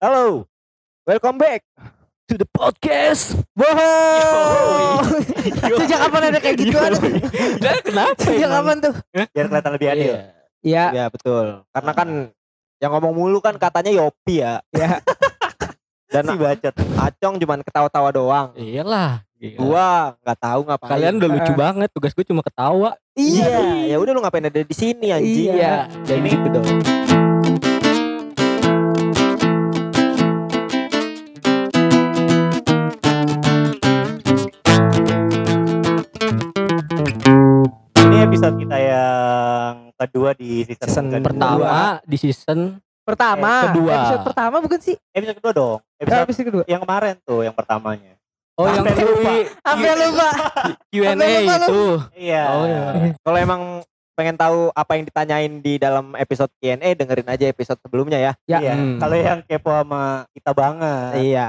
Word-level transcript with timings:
Halo, 0.00 0.48
welcome 1.04 1.36
back 1.36 1.60
to 2.24 2.40
the 2.40 2.48
podcast. 2.56 3.36
Bohong. 3.52 5.04
Sejak 5.84 6.08
kapan 6.08 6.32
ada 6.32 6.40
kayak 6.40 6.56
gituan? 6.56 6.96
Lah, 7.60 7.76
kenapa? 7.84 8.16
Sejak 8.16 8.48
emang? 8.48 8.64
kapan 8.64 8.76
tuh? 8.80 8.94
Biar 9.12 9.46
kelihatan 9.52 9.72
lebih 9.76 9.88
adil. 9.92 10.00
Iya. 10.00 10.24
Ya, 10.64 10.84
Ya 10.96 11.04
betul. 11.12 11.68
Karena 11.68 11.92
kan 11.92 12.08
yang 12.80 12.96
ngomong 12.96 13.12
mulu 13.12 13.44
kan 13.44 13.60
katanya 13.60 13.92
Yopi 13.92 14.40
ya. 14.40 14.64
ya. 14.72 15.04
Dan 16.16 16.32
Si 16.32 16.36
bacot. 16.40 16.74
Acong 16.96 17.34
cuman 17.36 17.60
ketawa-tawa 17.60 18.08
doang. 18.08 18.48
Iyalah. 18.56 19.20
Gila. 19.36 19.60
Gua 19.60 19.88
nggak 20.24 20.38
tahu 20.40 20.60
ngapain. 20.64 20.90
Kalian 20.96 21.14
udah 21.20 21.28
lucu 21.28 21.52
banget, 21.52 21.88
tugas 21.92 22.16
gue 22.16 22.24
cuma 22.24 22.40
ketawa. 22.40 22.96
Iya, 23.20 23.84
ya 23.84 23.96
udah 24.00 24.16
lu 24.16 24.24
ngapain 24.24 24.48
ada 24.48 24.64
di 24.64 24.72
sini 24.72 25.12
anjing. 25.12 25.60
Iya. 25.60 25.92
Jadi 26.08 26.24
gitu 26.24 26.48
dong. 26.56 26.68
Episode 38.30 38.62
kita 38.62 38.78
yang 38.78 39.90
kedua 39.98 40.30
di 40.38 40.62
season, 40.62 40.86
Season 40.86 41.06
kedua. 41.10 41.26
Pertama 41.26 41.74
di 42.06 42.16
season 42.16 42.60
Pertama. 43.02 43.50
Eh, 43.50 43.66
kedua. 43.74 43.90
Episode 43.90 44.22
pertama 44.22 44.56
bukan 44.62 44.78
sih? 44.78 44.94
Episode 45.10 45.36
kedua 45.42 45.50
dong. 45.50 45.78
Eh, 45.98 46.06
Episode 46.06 46.22
episode 46.30 46.46
kedua. 46.46 46.64
yang 46.70 46.78
kemarin 46.78 47.18
tuh 47.26 47.42
yang 47.42 47.50
pertamanya. 47.50 48.14
Oh 48.54 48.70
yang 48.70 48.86
Sampai 48.86 49.02
lupa. 49.02 49.32
Sampai 49.66 49.92
lupa. 49.98 50.28
Q&A 50.94 51.30
itu. 51.42 51.82
Iya. 52.14 52.44
Oh 52.54 52.64
iya. 52.70 52.82
Kalau 53.18 53.38
emang 53.42 53.62
pengen 54.14 54.36
tahu 54.38 54.70
apa 54.78 54.92
yang 54.94 55.04
ditanyain 55.10 55.52
di 55.58 55.74
dalam 55.82 56.14
episode 56.14 56.54
Q&A 56.62 56.94
dengerin 56.94 57.26
aja 57.34 57.50
episode 57.50 57.82
sebelumnya 57.82 58.22
ya. 58.22 58.32
Ya. 58.46 58.58
Iya. 58.62 58.74
Hmm. 58.78 58.98
Kalau 59.02 59.16
yang 59.18 59.40
kepo 59.42 59.74
sama 59.74 60.22
kita 60.30 60.54
banget. 60.54 61.12
Iya. 61.18 61.46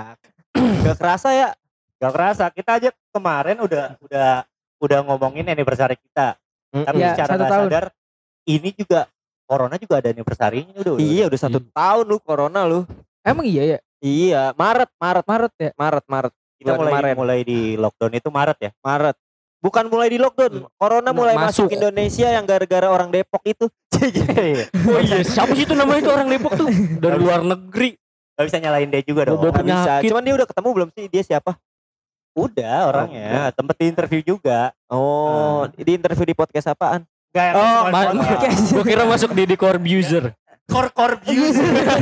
Gak 0.89 0.97
kerasa 0.97 1.29
ya. 1.29 1.53
Gak 2.01 2.09
kerasa. 2.17 2.49
Kita 2.49 2.81
aja 2.81 2.89
kemarin 3.13 3.61
udah 3.61 4.01
udah 4.01 4.49
udah 4.81 4.99
ngomongin 5.05 5.45
anniversary 5.45 5.93
kita. 6.01 6.40
Tapi 6.71 6.97
Iya, 6.97 7.09
secara 7.13 7.33
tahun. 7.35 7.67
sadar 7.67 7.85
ini 8.47 8.69
juga 8.71 9.05
Corona 9.43 9.75
juga 9.75 9.99
ada 9.99 10.07
anniversary-nya 10.07 10.71
udah. 10.79 10.93
udah. 10.95 11.03
Iya 11.03 11.23
udah 11.27 11.39
satu 11.43 11.59
tahun 11.59 12.05
lu 12.07 12.17
corona 12.23 12.63
lu. 12.63 12.87
Emang 13.19 13.43
iya 13.43 13.63
ya? 13.67 13.77
Iya 13.99 14.55
Maret 14.55 14.87
Maret 14.95 15.25
Maret 15.27 15.53
ya? 15.59 15.69
Maret 15.75 16.05
Maret 16.07 16.33
Kita 16.55 16.71
mulai 16.79 16.91
kemarin. 16.95 17.15
mulai 17.19 17.39
di 17.43 17.59
lockdown 17.75 18.13
itu 18.15 18.29
Maret 18.31 18.57
ya. 18.57 18.71
Maret. 18.79 19.19
Bukan 19.61 19.85
mulai 19.91 20.09
di 20.09 20.17
lockdown, 20.17 20.71
corona 20.73 21.11
mulai 21.11 21.35
masuk. 21.37 21.67
Masuk. 21.67 21.77
Indonesia 21.77 22.27
yang 22.31 22.47
gara-gara 22.47 22.87
orang 22.87 23.11
Depok 23.11 23.43
itu. 23.45 23.67
Oh 24.89 24.97
iya, 24.97 25.21
siapa 25.21 25.53
sih 25.53 25.69
itu 25.69 25.77
namanya 25.77 26.01
itu 26.01 26.09
orang 26.09 26.25
Depok 26.25 26.57
tuh? 26.57 26.65
Dari 27.03 27.17
luar 27.19 27.45
negeri. 27.45 27.93
Gak 28.33 28.45
bisa 28.47 28.57
nyalain 28.57 28.89
dia 28.89 29.03
juga 29.03 29.29
dong. 29.29 29.37
Nggak 29.37 29.61
bisa. 29.61 29.91
Cuman 30.01 30.21
dia 30.23 30.33
udah 30.33 30.47
ketemu 30.47 30.69
belum 30.73 30.89
sih 30.95 31.05
dia 31.05 31.21
siapa? 31.21 31.53
Udah 32.31 32.87
orangnya. 32.87 33.51
Tempat 33.51 33.75
di 33.75 33.85
interview 33.87 34.21
juga. 34.23 34.71
Oh, 34.87 35.67
di 35.69 35.91
interview 35.91 36.23
di 36.23 36.33
podcast 36.33 36.71
apaan? 36.71 37.03
Gak 37.31 37.45
yang 37.45 37.55
Oh, 37.55 37.81
ma- 37.87 38.11
gue 38.75 38.83
kira 38.83 39.03
masuk 39.03 39.31
di 39.31 39.43
di 39.45 39.55
Corbuzier. 39.55 40.35
core 40.67 40.91
core 40.91 41.19
views. 41.21 41.59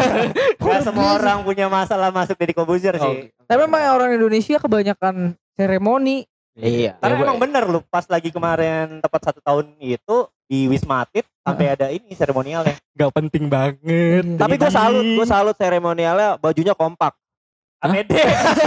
Gak 0.62 0.82
semua 0.84 1.18
orang 1.18 1.42
punya 1.42 1.66
masalah 1.66 2.10
masuk 2.10 2.38
jadi 2.38 2.54
komposer 2.54 2.94
sih. 2.96 3.34
Tapi 3.46 3.62
emang 3.66 3.82
orang 3.90 4.14
Indonesia 4.14 4.62
kebanyakan 4.62 5.34
seremoni. 5.54 6.30
Iya. 6.54 6.94
Karena 7.00 7.16
Ya, 7.16 7.24
emang 7.24 7.40
bener 7.40 7.64
loh 7.66 7.82
pas 7.84 8.06
lagi 8.06 8.30
kemarin 8.30 9.00
tepat 9.00 9.22
satu 9.26 9.40
tahun 9.40 9.74
itu 9.80 10.18
di 10.46 10.66
Wisma 10.66 11.02
Atlet 11.02 11.26
sampai 11.40 11.66
ada 11.72 11.88
ini 11.90 12.14
seremonialnya. 12.14 12.78
Gak 12.94 13.12
penting 13.12 13.50
banget. 13.50 14.38
Tapi 14.38 14.54
gue 14.54 14.70
salut, 14.70 15.06
gue 15.06 15.26
salut 15.26 15.56
seremonialnya 15.56 16.38
bajunya 16.38 16.74
kompak. 16.74 17.16
APD. 17.80 18.12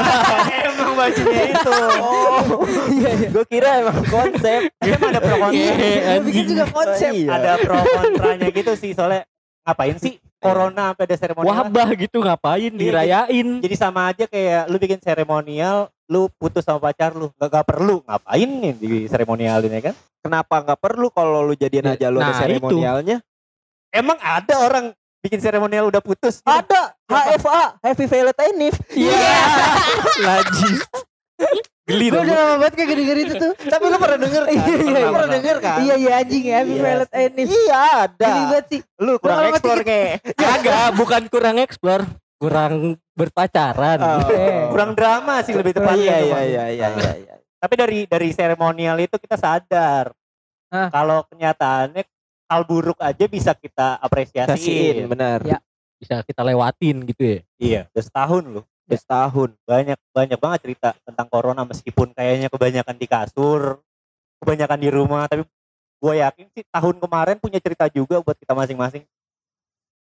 emang 0.72 0.92
bajunya 0.96 1.44
itu. 1.52 1.72
Oh, 2.00 2.64
Iya, 2.88 3.10
iya. 3.12 3.28
gue 3.28 3.44
kira 3.44 3.70
emang 3.84 4.00
konsep. 4.08 4.60
Emang 4.80 5.08
ada 5.12 5.20
pro 5.20 5.36
kontra. 5.36 5.52
Iya, 5.52 6.12
Gue 6.16 6.24
bikin 6.32 6.44
juga 6.48 6.64
konsep. 6.72 7.12
Iya. 7.12 7.28
Ada 7.36 7.52
pro 7.60 7.80
kontranya 7.84 8.48
gitu 8.48 8.72
sih 8.72 8.90
soalnya 8.96 9.28
ngapain 9.62 9.96
sih 10.00 10.16
corona 10.42 10.90
sampai 10.90 11.04
ada 11.06 11.16
seremonial. 11.20 11.52
Wabah 11.54 11.88
gitu 11.94 12.18
ngapain 12.24 12.72
dirayain. 12.74 13.48
Jadi 13.62 13.74
sama 13.78 14.10
aja 14.10 14.24
kayak 14.26 14.66
lu 14.66 14.76
bikin 14.80 14.98
seremonial, 14.98 15.92
lu 16.10 16.26
putus 16.34 16.66
sama 16.66 16.82
pacar 16.82 17.14
lu, 17.14 17.30
gak, 17.38 17.48
gak 17.52 17.66
perlu 17.68 18.02
ngapain 18.02 18.48
nih 18.50 18.74
di 18.74 18.92
seremonialin 19.06 19.70
ya 19.70 19.92
kan? 19.92 19.94
Kenapa 20.22 20.54
nggak 20.62 20.78
perlu 20.78 21.10
kalau 21.10 21.42
lu 21.42 21.54
jadian 21.58 21.94
aja 21.94 22.06
lu 22.10 22.22
ada 22.22 22.30
nah, 22.30 22.34
itu. 22.34 22.42
seremonialnya? 22.42 23.16
Emang 23.92 24.18
ada 24.22 24.54
orang 24.62 24.84
bikin 25.22 25.38
seremonial 25.38 25.86
udah 25.90 26.02
putus? 26.02 26.42
gitu? 26.42 26.50
Ada 26.50 26.94
HFA, 27.12 27.62
Heavy 27.80 28.04
Violet 28.06 28.38
Enif. 28.42 28.74
Iya. 28.90 29.36
Lajis. 30.18 30.80
Geli 31.82 32.06
Gue 32.08 32.14
dong. 32.14 32.24
udah 32.30 32.36
lama 32.38 32.54
banget 32.62 32.74
kayak 32.78 32.94
denger 32.94 33.16
itu 33.18 33.34
tuh. 33.34 33.52
Tapi 33.58 33.84
lu 33.84 33.98
pernah 33.98 34.18
denger 34.22 34.42
kan? 34.46 34.54
Iya, 34.54 34.74
iya, 34.78 34.94
iya. 34.94 35.08
pernah 35.10 35.30
denger 35.34 35.56
kan? 35.58 35.76
Iya 35.82 35.94
iya 35.98 36.12
anjing 36.22 36.44
ya, 36.46 36.54
Happy 36.62 36.72
Iya. 36.72 36.82
Violet 36.82 37.10
Enif. 37.12 37.46
Iya 37.50 37.78
ada. 38.06 38.22
Geli 38.22 38.42
banget 38.46 38.64
sih. 38.70 38.80
Lu 39.02 39.12
kurang 39.18 39.40
eksplor 39.50 39.78
kayak. 39.82 40.10
Kagak, 40.32 40.88
bukan 40.94 41.22
kurang 41.26 41.56
eksplor, 41.58 42.00
kurang 42.38 42.72
berpacaran. 43.12 43.98
Oh. 43.98 44.30
Eh. 44.30 44.70
Kurang 44.70 44.90
drama 44.94 45.42
sih 45.42 45.52
lebih 45.52 45.74
tepatnya. 45.74 45.98
Iya 45.98 46.18
iya 46.22 46.40
iya 46.40 46.64
iya 46.70 46.88
iya. 46.94 47.12
iya. 47.18 47.34
Tapi 47.58 47.74
dari 47.74 47.98
dari 48.06 48.28
seremonial 48.30 48.96
itu 48.98 49.18
kita 49.18 49.34
sadar 49.34 50.10
kalau 50.70 51.26
kenyataannya 51.28 52.02
hal 52.48 52.62
buruk 52.64 52.98
aja 52.98 53.24
bisa 53.26 53.52
kita 53.52 53.98
Kasihin 53.98 54.06
apresiasi. 54.06 55.04
benar. 55.04 55.38
Ya. 55.42 55.58
Bisa 56.02 56.26
kita 56.26 56.42
lewatin 56.42 57.06
gitu 57.06 57.22
ya. 57.22 57.38
Iya, 57.62 57.80
udah 57.94 58.02
setahun 58.02 58.42
loh. 58.42 58.64
Udah 58.90 58.98
setahun. 58.98 59.54
Banyak 59.62 59.98
banyak 60.10 60.38
banget 60.42 60.58
cerita 60.66 60.88
tentang 61.06 61.30
corona 61.30 61.62
meskipun 61.62 62.10
kayaknya 62.10 62.50
kebanyakan 62.50 62.98
di 62.98 63.06
kasur, 63.06 63.78
kebanyakan 64.42 64.78
di 64.82 64.88
rumah, 64.90 65.30
tapi 65.30 65.46
gue 66.02 66.14
yakin 66.18 66.46
sih 66.50 66.66
tahun 66.66 66.98
kemarin 66.98 67.38
punya 67.38 67.62
cerita 67.62 67.86
juga 67.86 68.18
buat 68.18 68.34
kita 68.34 68.50
masing-masing. 68.50 69.06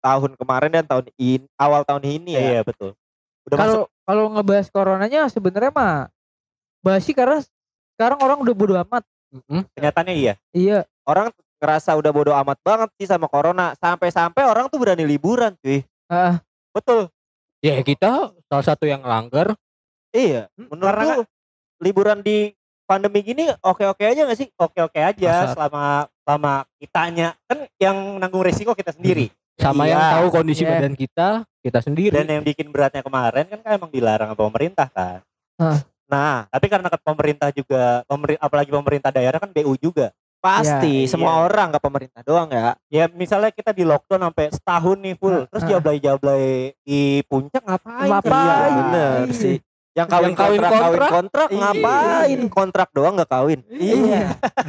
Tahun 0.02 0.34
kemarin 0.34 0.70
dan 0.74 0.84
tahun 0.90 1.06
ini 1.14 1.46
awal 1.54 1.86
tahun 1.86 2.02
ini 2.02 2.34
ya. 2.34 2.42
Iya, 2.42 2.60
betul. 2.66 2.98
Udah 3.46 3.56
masuk 3.62 3.70
Kalau 3.70 3.82
kalau 4.02 4.24
ngebahas 4.34 4.66
coronanya 4.74 5.30
sebenarnya 5.30 5.70
mah 5.70 6.10
basi 6.82 7.14
karena 7.14 7.38
sekarang 7.94 8.18
orang 8.18 8.42
udah 8.42 8.54
bodo 8.58 8.74
amat. 8.82 9.06
kenyataannya 9.78 10.14
iya. 10.18 10.34
Iya. 10.50 10.84
Orang 11.06 11.30
ngerasa 11.62 11.94
udah 11.94 12.10
bodo 12.10 12.34
amat 12.34 12.58
banget 12.66 12.90
sih 12.98 13.06
sama 13.06 13.30
corona. 13.30 13.78
Sampai-sampai 13.78 14.42
orang 14.42 14.66
tuh 14.66 14.82
berani 14.82 15.06
liburan 15.06 15.54
cuy. 15.62 15.86
Ah, 16.12 16.44
Betul. 16.76 17.08
Ya 17.64 17.80
kita 17.80 18.36
salah 18.44 18.66
satu 18.66 18.84
yang 18.84 19.00
langgar. 19.00 19.56
Iya. 20.12 20.52
Menurut 20.60 20.92
Karena 20.92 21.14
liburan 21.80 22.18
di 22.20 22.52
pandemi 22.84 23.24
gini 23.24 23.48
oke-oke 23.64 24.04
aja 24.04 24.28
gak 24.28 24.36
sih? 24.36 24.48
oke-oke 24.52 25.00
aja 25.00 25.30
Masa- 25.32 25.54
selama 25.56 25.84
selama 26.20 26.52
kitanya 26.76 27.28
kan 27.48 27.64
yang 27.80 27.96
nanggung 28.20 28.44
resiko 28.44 28.76
kita 28.76 28.92
sendiri. 28.92 29.32
Sama 29.56 29.86
Iya. 29.86 29.94
yang 29.94 30.02
tahu 30.20 30.26
kondisi 30.32 30.62
Iya. 30.66 30.70
badan 30.76 30.94
kita, 30.98 31.28
kita 31.62 31.78
sendiri. 31.80 32.12
Dan 32.12 32.28
yang 32.28 32.44
bikin 32.44 32.68
beratnya 32.68 33.00
kemarin 33.00 33.46
kan 33.48 33.58
kan 33.62 33.72
emang 33.78 33.90
dilarang 33.94 34.28
sama 34.34 34.40
pemerintah 34.50 34.88
kan. 34.92 35.20
Nah, 36.10 36.44
Tapi 36.50 36.66
karena 36.68 36.92
kan 36.92 37.00
pemerintah 37.00 37.48
juga, 37.54 38.04
pemeri- 38.04 38.36
apalagi 38.36 38.68
pemerintah 38.68 39.08
daerah 39.08 39.40
kan 39.40 39.48
BU 39.48 39.80
juga. 39.80 40.12
Pasti 40.42 41.06
Iya. 41.06 41.08
semua 41.08 41.46
orang 41.46 41.70
gak 41.70 41.80
pemerintah 41.80 42.20
doang 42.20 42.50
ya. 42.50 42.74
Ya 42.90 43.06
misalnya 43.06 43.48
kita 43.48 43.70
di 43.70 43.86
lockdown 43.86 44.26
sampai 44.26 44.50
setahun 44.50 44.98
nih 44.98 45.14
full, 45.14 45.30
Nah, 45.32 45.46
terus 45.46 45.64
jablay-jablay 45.64 46.44
di 46.82 47.00
puncak 47.24 47.62
ngapain? 47.62 48.10
Ngapain? 48.10 48.42
Iya, 48.42 48.58
Iya. 48.58 48.74
bener 48.74 49.26
sih. 49.32 49.56
Yang 49.92 50.08
kawin 50.08 50.24
Yang 50.24 50.34
kawin 50.34 50.58
kontrak, 50.58 50.72
kawin 50.72 50.82
kontrak? 50.82 51.10
kontrak 51.12 51.48
Iya. 51.48 51.60
ngapain? 51.62 52.38
Kontrak 52.50 52.88
doang 52.90 53.14
gak 53.14 53.30
kawin. 53.30 53.60
Iya. 53.70 54.22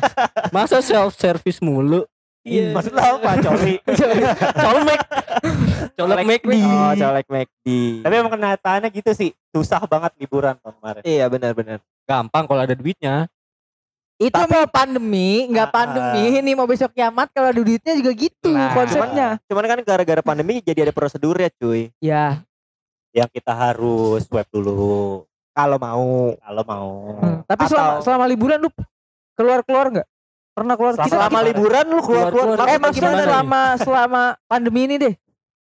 Masa 0.55 0.77
self 0.79 1.17
service 1.17 1.57
mulu? 1.57 2.05
Iya. 2.43 2.69
Maksud 2.75 2.93
lo 2.93 3.01
apa, 3.01 3.31
Coli? 3.39 3.75
Colmek. 4.53 5.01
Colek 5.93 6.17
McD. 6.25 6.53
Oh, 6.59 6.93
colek 6.93 7.27
McD. 7.27 7.67
Tapi 8.03 8.13
emang 8.13 8.31
kenyataannya 8.31 8.89
gitu 8.91 9.11
sih, 9.13 9.29
susah 9.49 9.81
banget 9.85 10.11
liburan 10.17 10.53
tahun 10.59 10.75
kemarin. 10.77 11.01
Iya 11.01 11.25
benar-benar. 11.27 11.79
Gampang 12.03 12.45
kalau 12.45 12.61
ada 12.61 12.75
duitnya. 12.75 13.25
Itu 14.15 14.41
mau 14.45 14.65
pandemi, 14.67 15.47
nggak 15.47 15.67
Ah, 15.67 15.73
pandemi, 15.73 16.23
ini 16.37 16.51
mau 16.51 16.63
besok 16.63 16.91
kiamat 16.91 17.29
kalau 17.29 17.49
ada 17.49 17.57
duitnya 17.57 17.93
juga 17.93 18.11
gitu 18.11 18.49
Nah, 18.49 18.71
konsepnya. 18.71 19.27
Cuman 19.43 19.65
kan 19.65 19.79
gara-gara 19.81 20.21
pandemi 20.21 20.59
jadi 20.59 20.85
ada 20.85 20.93
prosedurnya 20.93 21.49
cuy. 21.51 21.89
Ya, 21.97 22.41
Yang 23.11 23.29
kita 23.31 23.53
harus 23.53 24.23
swab 24.23 24.45
dulu 24.47 25.21
Kalau 25.51 25.77
mau. 25.77 26.33
kalau 26.35 26.63
mau. 26.63 26.89
hmm. 27.15 27.45
tapi 27.45 27.61
Atau- 27.63 27.71
selama 27.71 27.93
selama 28.01 28.25
liburan 28.25 28.57
lu 28.57 28.69
keluar 29.33 29.59
keluar 29.61 29.85
nggak? 29.87 30.07
Pernah 30.51 30.73
keluar? 30.75 30.91
Selama- 30.93 31.05
Kita, 31.05 31.15
Selama 31.15 31.39
liburan 31.43 31.85
lu 31.85 31.99
keluar-keluar. 31.99 32.45
Keluar-keluar. 32.53 32.69
eh 32.69 32.79
Maksudnya 32.79 33.23
selama 33.23 33.61
selama 33.75 34.21
pandemi 34.43 34.81
ini 34.83 34.95
deh, 34.97 35.13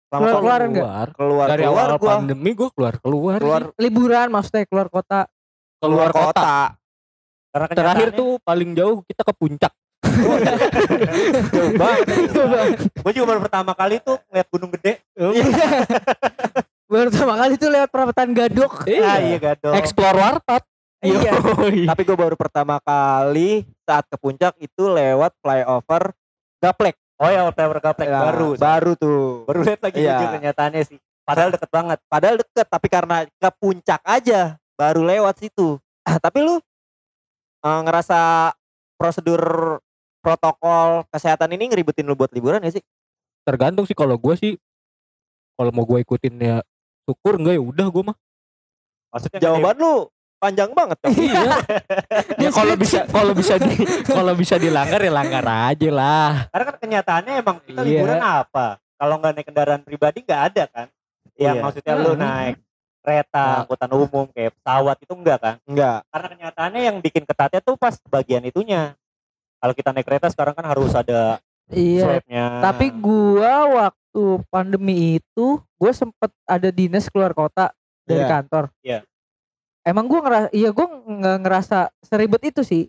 Selama 0.06 0.18
keluar- 0.20 0.34
keluar 0.36 0.40
keluar 0.40 0.60
enggak? 0.64 1.06
keluar 1.12 1.46
Dari 1.46 1.62
keluar 1.62 1.74
awal 1.84 1.90
gua 1.92 2.08
pandemi 2.08 2.50
gue 2.52 2.68
keluar 2.72 2.94
keluar. 2.96 3.38
keluar 3.38 3.62
liburan 3.76 4.26
maksudnya 4.28 4.62
keluar 4.64 4.88
kota. 4.88 5.20
keluar 5.76 6.10
kota. 6.10 6.78
Karena 7.56 7.72
Terakhir 7.72 8.08
tuh 8.12 8.36
paling 8.44 8.76
jauh 8.76 9.00
kita 9.08 9.24
ke 9.24 9.32
puncak. 9.32 9.72
Coba. 11.48 11.88
gue 13.08 13.12
juga 13.16 13.26
baru 13.32 13.40
pertama 13.40 13.72
kali 13.72 13.96
tuh 14.04 14.20
ngeliat 14.28 14.48
gunung 14.52 14.70
gede. 14.76 15.00
Baru 16.86 17.10
pertama 17.10 17.34
kali 17.34 17.58
kali 17.58 17.62
tuh 17.64 17.70
lewat 17.74 17.90
perapatan 17.90 18.28
gadok. 18.30 18.86
Ah, 18.86 19.18
iya 19.18 19.38
gadok. 19.42 19.74
Explore 19.74 20.22
warpat. 20.22 20.62
Iya. 21.02 21.34
Tapi 21.82 22.02
gue 22.06 22.14
baru 22.14 22.38
pertama 22.38 22.78
kali 22.78 23.66
saat 23.82 24.06
ke 24.06 24.14
puncak 24.14 24.54
itu 24.62 24.86
lewat 24.86 25.34
flyover 25.42 26.14
Gaplek. 26.62 26.94
Oh 27.16 27.26
ya, 27.26 27.48
Flower 27.50 27.80
Gaplek 27.82 28.06
Ya, 28.06 28.20
baru. 28.22 28.48
Baru 28.54 28.92
tuh. 28.94 29.48
Baru 29.50 29.66
lihat 29.66 29.80
lagi 29.82 29.98
Iya. 29.98 30.14
jujur 30.14 30.28
kenyataannya 30.38 30.82
sih. 30.86 30.98
Padahal 31.26 31.50
deket 31.50 31.70
banget. 31.74 31.98
Padahal 32.06 32.36
deket 32.38 32.66
tapi 32.70 32.86
karena 32.86 33.16
ke 33.26 33.50
puncak 33.58 34.00
aja 34.06 34.54
baru 34.78 35.02
lewat 35.02 35.42
situ. 35.42 35.82
Ah, 36.06 36.20
tapi 36.22 36.46
lu 36.46 36.62
eh, 37.66 37.80
ngerasa 37.82 38.52
prosedur 38.94 39.42
protokol 40.22 41.06
kesehatan 41.10 41.54
ini 41.54 41.70
ngeribetin 41.70 42.06
lu 42.06 42.14
buat 42.14 42.30
liburan 42.30 42.62
gak 42.62 42.78
sih? 42.78 42.84
Tergantung 43.42 43.86
sih 43.86 43.94
kalau 43.94 44.14
gue 44.14 44.34
sih. 44.34 44.54
Kalau 45.56 45.70
mau 45.72 45.82
gue 45.82 46.02
ikutin 46.02 46.34
ya 46.36 46.56
syukur 47.06 47.38
enggak 47.38 47.56
ya 47.56 47.62
udah 47.62 47.86
gue 47.88 48.02
mah. 48.06 48.16
Maksudnya 49.14 49.38
Jawaban 49.40 49.76
lu 49.78 49.94
panjang 50.36 50.70
banget 50.76 50.98
dong. 51.00 51.14
Iya. 51.16 51.42
ya 52.44 52.50
kalau 52.52 52.74
bisa 52.76 52.98
kalau 53.08 53.32
bisa 53.32 53.54
di 53.56 53.72
kalau 54.04 54.32
bisa 54.36 54.54
dilanggar 54.60 55.00
ya 55.00 55.12
langgar 55.14 55.44
aja 55.46 55.88
lah. 55.88 56.32
Karena 56.52 56.64
kan 56.68 56.76
kenyataannya 56.76 57.32
emang 57.40 57.56
kita 57.64 57.80
Iya. 57.80 57.88
liburan 57.88 58.20
apa? 58.20 58.66
Kalau 58.96 59.14
nggak 59.16 59.32
naik 59.32 59.46
kendaraan 59.48 59.82
pribadi 59.86 60.18
nggak 60.26 60.42
ada 60.52 60.62
kan? 60.68 60.86
Yang 61.40 61.56
Iya. 61.56 61.62
maksudnya 61.64 61.94
lu 61.96 62.12
Hmm. 62.12 62.20
naik 62.20 62.56
kereta, 63.06 63.38
Nah. 63.46 63.58
angkutan 63.62 63.90
umum 63.94 64.26
kayak 64.34 64.50
pesawat 64.58 64.96
itu 64.98 65.12
enggak 65.14 65.38
kan? 65.38 65.54
Enggak. 65.62 66.02
Karena 66.10 66.26
kenyataannya 66.34 66.82
yang 66.82 66.96
bikin 66.98 67.22
ketatnya 67.22 67.62
tuh 67.62 67.78
pas 67.78 67.94
bagian 68.10 68.42
itunya. 68.42 68.98
Kalau 69.62 69.72
kita 69.72 69.94
naik 69.94 70.02
kereta 70.04 70.26
sekarang 70.26 70.58
kan 70.58 70.66
harus 70.66 70.90
ada 70.90 71.38
Iya. 71.70 72.02
swabnya. 72.02 72.44
Tapi 72.66 72.90
gua 72.90 73.54
waktu 73.86 74.22
pandemi 74.50 75.22
itu 75.22 75.46
gua 75.78 75.92
sempet 75.94 76.34
ada 76.42 76.68
dinas 76.74 77.06
keluar 77.06 77.30
kota 77.30 77.70
dari 78.02 78.26
Iya. 78.26 78.30
kantor. 78.30 78.64
Iya. 78.82 78.98
Emang 79.86 80.10
gua 80.10 80.20
ngerasa 80.26 80.48
iya 80.50 80.70
gua 80.74 80.86
nggak 80.90 81.38
ngerasa 81.46 81.78
seribet 82.02 82.42
itu 82.42 82.66
sih. 82.66 82.82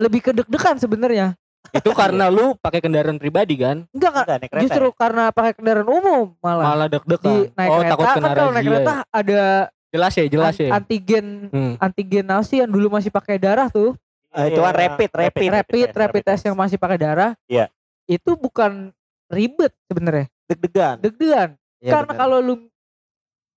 Lebih 0.00 0.20
ke 0.24 0.30
deg-degan 0.32 0.80
sebenarnya. 0.80 1.36
Itu 1.68 1.90
karena 1.92 2.26
lu 2.26 2.56
pakai 2.56 2.80
kendaraan 2.80 3.20
pribadi 3.20 3.60
kan? 3.60 3.84
Enggak 3.92 4.12
kan? 4.12 4.24
Enggak 4.24 4.38
naik 4.40 4.50
kereta. 4.50 4.64
Justru 4.64 4.86
karena 4.94 5.24
pakai 5.28 5.52
kendaraan 5.52 5.88
umum 5.88 6.32
malah. 6.38 6.64
Malah 6.64 6.86
Di 6.86 6.92
deg-degan. 6.96 7.36
naik 7.52 7.68
oh, 7.68 7.76
kereta 7.76 7.92
takut 7.92 8.04
kan 8.04 8.14
kena 8.16 8.28
kalau 8.32 8.50
naik 8.50 8.64
kereta 8.64 8.94
ya? 8.94 9.02
ada 9.12 9.40
Jelas 9.88 10.12
ya, 10.12 10.24
jelas 10.28 10.52
an- 10.52 10.60
ya. 10.60 10.70
antigen 10.74 11.26
Hmm. 11.48 11.74
antigen 11.78 12.24
nasi 12.24 12.60
yang 12.60 12.68
dulu 12.68 12.88
masih 12.88 13.08
pakai 13.08 13.36
darah 13.36 13.68
tuh. 13.68 13.96
Ah, 14.28 14.44
itu 14.44 14.60
kan 14.60 14.72
rapid, 14.72 15.10
rapid. 15.10 15.48
rapid 15.50 15.88
rapid 15.90 16.22
test 16.22 16.44
yang 16.44 16.52
masih 16.52 16.76
pakai 16.76 16.96
darah. 16.96 17.32
Iya. 17.44 17.72
Itu 18.04 18.36
bukan 18.36 18.92
ribet 19.26 19.72
sebenarnya. 19.84 20.28
Deg-degan. 20.46 20.96
Deg-degan. 21.00 21.48
Iya, 21.78 21.90
Karena 21.90 22.12
bener. 22.12 22.20
kalau 22.20 22.38
lu 22.38 22.54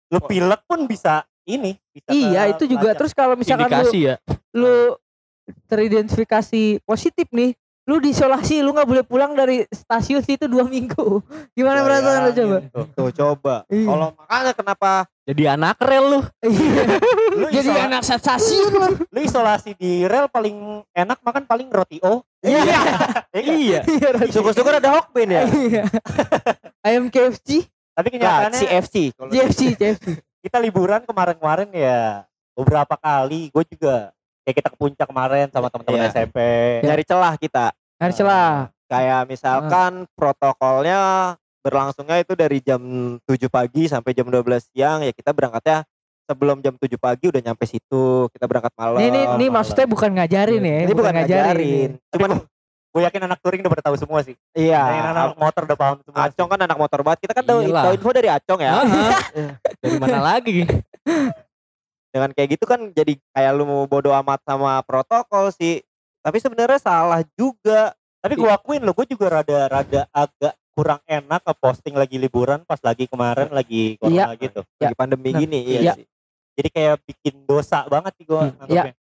Lu 0.07 0.19
pilek 0.21 0.61
pun 0.63 0.83
bisa 0.83 1.23
ini. 1.43 1.79
Bisa 1.89 2.07
iya 2.09 2.47
itu 2.47 2.63
juga 2.63 2.91
terus 2.91 3.11
kalau 3.11 3.35
misalkan 3.35 3.67
lu 3.67 3.75
Indikasi 3.79 3.99
ya. 4.03 4.15
lu 4.51 4.95
teridentifikasi 5.67 6.61
positif 6.81 7.27
nih 7.29 7.55
lu 7.91 7.99
diisolasi 7.99 8.63
lu 8.63 8.71
nggak 8.71 8.87
boleh 8.87 9.03
pulang 9.03 9.35
dari 9.35 9.67
stasiun 9.67 10.23
situ 10.23 10.47
dua 10.47 10.63
minggu 10.63 11.19
gimana 11.59 11.83
perasaan 11.83 12.21
lu 12.23 12.31
coba 12.31 12.57
tuh. 12.71 12.85
Tuh 12.95 13.09
coba. 13.11 13.55
Iya. 13.67 13.87
Kalau 13.91 14.07
makanya 14.15 14.51
kenapa 14.55 14.91
Jadi 15.21 15.43
anak 15.47 15.77
rel 15.83 16.05
lu. 16.07 16.19
Lu, 17.39 17.47
jadi 17.47 17.87
anak 17.87 18.03
stasiun 18.03 18.73
lu 18.73 18.89
lu 18.99 19.19
isolasi 19.23 19.71
di 19.79 20.03
rel 20.03 20.27
paling 20.27 20.83
enak 20.91 21.23
makan 21.23 21.47
paling 21.47 21.67
roti 21.71 21.99
o. 22.03 22.23
Iya. 22.43 22.59
iya. 23.37 23.79
Syukur-syukur 24.33 24.81
ada 24.81 24.91
Hokben 24.97 25.31
ya. 25.31 25.43
Iya. 25.47 25.83
ayam 26.83 27.07
KFC 27.07 27.67
Tapi 27.95 28.07
kenyataannya 28.11 28.59
CFC. 28.59 28.95
JFC 29.15 29.61
JFC 29.77 30.05
kita 30.41 30.57
liburan 30.57 31.05
kemarin-kemarin 31.05 31.69
ya 31.71 32.25
beberapa 32.57 32.97
kali 32.97 33.53
gue 33.53 33.63
juga 33.77 34.09
kayak 34.41 34.55
kita 34.57 34.67
ke 34.73 34.77
puncak 34.81 35.07
kemarin 35.07 35.47
sama 35.53 35.69
teman-teman 35.69 36.01
Iya. 36.01 36.11
SMP 36.11 36.37
nyari 36.81 37.03
celah 37.05 37.35
kita. 37.37 37.65
Harus 38.01 38.17
celah 38.17 38.73
Kayak 38.91 39.23
misalkan 39.31 40.03
protokolnya 40.19 40.99
berlangsungnya 41.63 42.27
itu 42.27 42.35
dari 42.35 42.59
jam 42.59 42.81
7 43.23 43.47
pagi 43.47 43.87
sampai 43.87 44.11
jam 44.11 44.27
12 44.27 44.43
siang 44.67 44.99
ya 45.07 45.15
kita 45.15 45.31
berangkatnya 45.31 45.87
sebelum 46.27 46.59
jam 46.59 46.75
7 46.75 46.91
pagi 46.99 47.31
udah 47.31 47.39
nyampe 47.39 47.63
situ. 47.63 48.27
Kita 48.35 48.51
berangkat 48.51 48.75
malam. 48.75 48.99
ini 48.99 49.07
ini, 49.07 49.21
ini 49.39 49.45
malam. 49.47 49.55
maksudnya 49.63 49.87
bukan 49.87 50.09
ngajarin 50.11 50.59
ya 50.59 50.77
Ini 50.83 50.93
bukan 50.95 51.13
ngajarin. 51.23 51.89
Cuman 52.11 52.29
gue 52.91 53.01
yakin 53.07 53.21
anak 53.23 53.39
touring 53.39 53.63
udah 53.63 53.71
pada 53.71 53.83
tahu 53.87 53.95
semua 53.95 54.19
sih 54.19 54.35
iya. 54.51 54.83
yang 54.99 55.15
anak 55.15 55.39
motor 55.39 55.63
udah 55.63 55.79
paham 55.79 55.97
semua 56.03 56.27
Acong 56.27 56.49
kan 56.51 56.59
anak 56.59 56.75
motor 56.75 56.99
banget. 57.07 57.19
Kita 57.23 57.33
kan 57.39 57.43
tahu 57.47 57.59
tahu 57.71 57.93
info 57.95 58.11
dari 58.11 58.27
Acong 58.27 58.59
ya. 58.59 58.71
Aha. 58.75 59.07
Dari 59.81 59.95
mana 59.95 60.19
lagi? 60.19 60.67
Dengan 62.11 62.29
kayak 62.35 62.59
gitu 62.59 62.67
kan 62.67 62.91
jadi 62.91 63.15
kayak 63.31 63.51
lu 63.55 63.63
mau 63.63 63.87
bodo 63.87 64.11
amat 64.11 64.43
sama 64.43 64.83
protokol 64.83 65.55
sih. 65.55 65.79
Tapi 66.21 66.37
sebenarnya 66.37 66.77
salah 66.77 67.21
juga. 67.33 67.91
tapi 68.17 68.37
gue 68.37 68.45
akuin 68.47 68.77
loh 68.79 68.93
gue 68.93 69.09
juga 69.09 69.41
rada-rada 69.41 70.05
agak 70.07 70.53
kurang 70.71 71.01
enak 71.03 71.41
ke 71.41 71.53
posting 71.57 71.93
lagi 71.93 72.15
liburan 72.15 72.61
pas 72.61 72.77
lagi 72.79 73.09
kemarin 73.09 73.49
lagi 73.49 73.97
corona 73.97 74.37
gitu 74.37 74.61
Lagi 74.77 74.93
pandemi 74.93 75.33
Nah, 75.33 75.41
gini 75.41 75.59
iya, 75.67 75.79
iya. 75.81 75.93
sih. 75.97 76.05
jadi 76.53 76.69
kayak 76.69 76.95
bikin 77.01 77.35
dosa 77.43 77.81
banget 77.83 78.13
sih 78.13 78.29
gue 78.29 78.37
Hmm, 78.37 78.69
iya. 78.69 78.93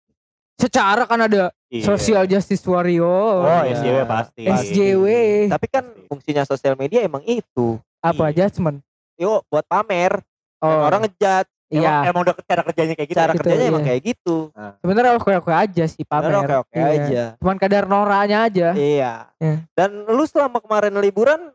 secara 0.55 1.03
kan 1.03 1.19
ada 1.21 1.51
social 1.75 2.25
justice 2.25 2.63
warrior 2.63 3.43
oh 3.43 3.63
iya. 3.63 3.75
SJW 3.75 3.97
pasti 4.07 4.43
SJW 4.47 5.05
Tapi 5.51 5.67
kan 5.67 5.85
fungsinya 6.07 6.43
sosial 6.45 6.75
media 6.75 7.03
emang 7.03 7.23
itu. 7.23 7.75
apa 7.99 8.31
Iya. 8.31 8.47
adjustment 8.47 8.87
Yuk 9.19 9.43
buat 9.45 9.67
pamer. 9.67 10.23
Dan 10.55 10.63
oh 10.63 10.87
orang 10.87 11.03
ngejat. 11.05 11.51
Emang, 11.69 11.79
iya 11.79 12.09
emang 12.09 12.21
udah 12.23 12.35
cara 12.39 12.63
kerjanya 12.65 12.95
kayak 12.95 13.09
gitu 13.09 13.19
Cara 13.19 13.33
gitu, 13.33 13.41
kerjanya 13.41 13.65
emang 13.67 13.83
iya. 13.83 13.89
kayak 13.89 14.03
gitu. 14.07 14.37
sebenarnya 14.81 15.13
oke 15.15 15.33
oke 15.37 15.53
aja 15.53 15.85
sih 15.85 16.03
pamer 16.03 16.33
Oke 16.35 16.55
oke 16.59 16.75
Iya. 16.75 16.89
aja. 16.99 17.23
cuman 17.37 17.57
kadar 17.57 17.85
noranya 17.85 18.39
aja 18.45 18.69
Iya. 18.73 19.13
Iya. 19.37 19.57
Dan 19.73 19.91
lu 20.07 20.25
selama 20.25 20.59
kemarin 20.59 20.93
liburan 20.95 21.53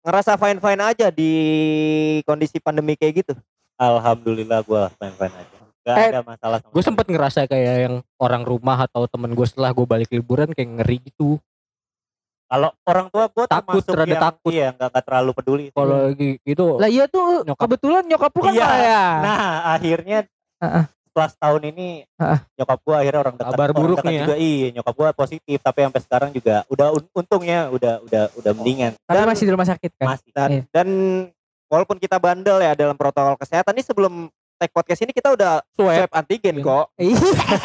ngerasa 0.00 0.34
fine 0.34 0.58
fine 0.58 0.82
aja 0.82 1.08
di 1.08 1.32
kondisi 2.22 2.56
pandemi 2.58 2.92
kayak 2.94 3.14
gitu. 3.20 3.32
alhamdulillah 3.74 4.60
gue 4.60 4.82
fine 4.96 5.14
fine 5.14 5.34
aja 5.34 5.56
gak 5.82 5.96
Eh, 5.98 6.08
ada 6.10 6.22
masalah 6.22 6.58
sama 6.58 6.70
Gue 6.70 6.82
sempet 6.82 7.06
ngerasa 7.06 7.40
kayak 7.44 7.74
yang 7.82 7.94
orang 8.16 8.40
rumah 8.40 8.78
atau 8.80 9.04
temen 9.04 9.28
gue 9.30 9.44
setelah 9.44 9.68
gue 9.68 9.84
balik 9.84 10.08
liburan 10.08 10.48
kayak 10.48 10.80
ngeri 10.80 10.96
gitu. 11.04 11.36
Kalau 12.44 12.70
orang 12.82 13.06
tua 13.08 13.24
gue 13.26 13.44
Takut, 13.46 13.80
termasuk 13.80 13.92
rada 13.94 14.06
yang 14.06 14.22
takut. 14.22 14.50
iya 14.50 14.68
nggak 14.70 14.88
nggak 14.88 15.04
terlalu 15.04 15.30
peduli. 15.32 15.64
Kalau 15.70 15.96
lagi 16.06 16.30
gitu. 16.40 16.66
lah 16.76 16.88
iya 16.88 17.04
tuh 17.06 17.42
Nyokap. 17.42 17.62
kebetulan 17.64 18.02
nyokap 18.04 18.30
lu 18.30 18.40
kan 18.40 18.52
Iya. 18.52 18.66
kaya 18.66 19.02
Nah 19.18 19.38
akhirnya 19.72 20.18
Heeh. 20.60 20.84
setelah 21.04 21.28
setahun 21.28 21.62
ini 21.64 21.88
Heeh. 22.06 22.38
nyokap 22.54 22.78
gue 22.80 22.94
akhirnya 22.96 23.20
orang 23.20 23.34
dekat. 23.34 23.50
Kabar 23.50 23.70
buruk 23.72 23.96
dekat 23.96 24.04
nih 24.04 24.14
ya. 24.14 24.22
juga 24.22 24.34
iya 24.36 24.66
nyokap 24.72 24.94
gue 24.94 25.08
positif 25.14 25.58
tapi 25.58 25.78
sampai 25.82 26.00
sekarang 26.00 26.30
juga 26.30 26.54
udah 26.66 26.88
un- 26.92 27.12
untungnya 27.14 27.60
udah 27.68 27.94
udah 28.02 28.24
udah 28.34 28.52
mendingan. 28.52 28.92
tapi 29.00 29.16
Dan- 29.16 29.28
masih 29.28 29.44
di 29.44 29.52
rumah 29.52 29.66
sakit 29.66 29.90
kan 29.94 30.06
Masih. 30.06 30.30
Dan, 30.30 30.48
Iya. 30.50 30.62
dan 30.70 30.88
walaupun 31.66 31.96
kita 31.96 32.16
bandel 32.16 32.60
ya 32.60 32.72
dalam 32.72 32.94
protokol 32.94 33.34
kesehatan 33.34 33.72
ini 33.72 33.82
sebelum 33.82 34.14
take 34.64 34.72
podcast 34.72 35.00
ini 35.00 35.12
kita 35.12 35.28
udah 35.30 35.60
swab 35.70 36.08
antigen 36.10 36.56
Iya. 36.56 36.64
kok. 36.64 36.86
Iya. 36.96 37.20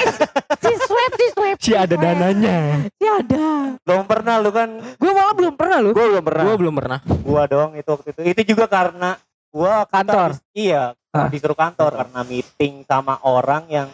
si 0.63 0.73
swab 0.77 1.11
si 1.13 1.25
swab 1.31 1.55
Si 1.57 1.71
ada 1.71 1.95
dananya. 1.95 2.83
si 2.91 3.05
ada 3.05 3.79
Belum 3.79 4.03
pernah 4.03 4.35
lu 4.37 4.51
kan 4.51 4.69
gue 4.75 5.09
malah 5.09 5.31
belum 5.33 5.53
pernah 5.55 5.77
lu 5.79 5.89
Gue 5.91 6.05
belum 6.09 6.23
pernah. 6.23 6.43
Gue 6.43 6.55
belum 6.57 6.75
pernah. 6.75 6.99
gua 7.23 7.43
dong 7.45 7.71
itu 7.73 7.87
waktu 7.87 8.07
itu. 8.11 8.21
Itu 8.27 8.41
juga 8.45 8.65
karena 8.67 9.15
gua 9.47 9.83
kita 9.83 9.95
Kantor. 9.95 10.29
dis- 10.33 10.43
iya, 10.53 10.83
Ah. 11.09 11.25
disuruh 11.25 11.55
kantor 11.55 11.91
karena 11.95 12.21
meeting 12.21 12.83
sama 12.83 13.17
orang 13.23 13.65
yang 13.65 13.89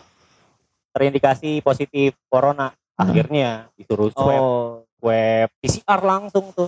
terindikasi 0.92 1.62
positif 1.62 2.12
corona. 2.26 2.74
Ah. 2.96 3.06
Akhirnya 3.06 3.70
disuruh 3.74 4.10
swab, 4.10 4.36
Oh. 4.36 4.72
swab 4.98 5.48
PCR 5.60 6.02
langsung 6.02 6.50
tuh. 6.52 6.68